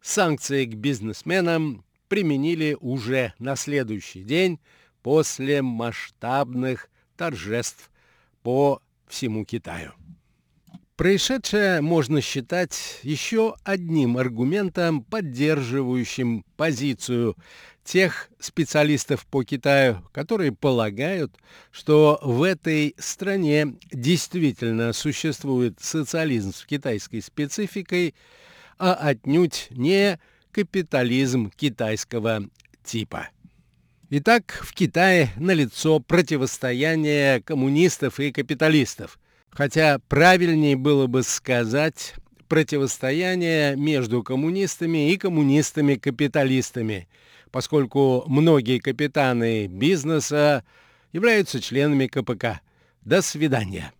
Санкции 0.02 0.64
к 0.64 0.74
бизнесменам 0.74 1.84
применили 2.08 2.76
уже 2.80 3.34
на 3.38 3.56
следующий 3.56 4.22
день 4.22 4.58
после 5.02 5.62
масштабных 5.62 6.88
торжеств 7.16 7.90
по 8.42 8.82
всему 9.06 9.44
Китаю. 9.44 9.92
Происшедшее 10.96 11.80
можно 11.80 12.20
считать 12.20 13.00
еще 13.02 13.56
одним 13.64 14.18
аргументом, 14.18 15.02
поддерживающим 15.02 16.44
позицию 16.58 17.36
тех 17.84 18.28
специалистов 18.38 19.24
по 19.26 19.42
Китаю, 19.42 20.02
которые 20.12 20.52
полагают, 20.52 21.34
что 21.70 22.20
в 22.22 22.42
этой 22.42 22.94
стране 22.98 23.76
действительно 23.90 24.92
существует 24.92 25.80
социализм 25.80 26.52
с 26.52 26.66
китайской 26.66 27.20
спецификой, 27.20 28.14
а 28.80 28.94
отнюдь 28.94 29.68
не 29.70 30.18
капитализм 30.52 31.50
китайского 31.50 32.48
типа. 32.82 33.28
Итак, 34.08 34.58
в 34.62 34.72
Китае 34.72 35.30
налицо 35.36 36.00
противостояние 36.00 37.42
коммунистов 37.42 38.18
и 38.18 38.32
капиталистов, 38.32 39.20
хотя 39.50 40.00
правильнее 40.08 40.76
было 40.76 41.06
бы 41.06 41.22
сказать 41.22 42.14
противостояние 42.48 43.76
между 43.76 44.24
коммунистами 44.24 45.12
и 45.12 45.16
коммунистами-капиталистами, 45.18 47.06
поскольку 47.52 48.24
многие 48.26 48.78
капитаны 48.78 49.66
бизнеса 49.68 50.64
являются 51.12 51.60
членами 51.60 52.06
КПК. 52.06 52.60
До 53.02 53.22
свидания. 53.22 53.92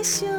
you 0.00 0.29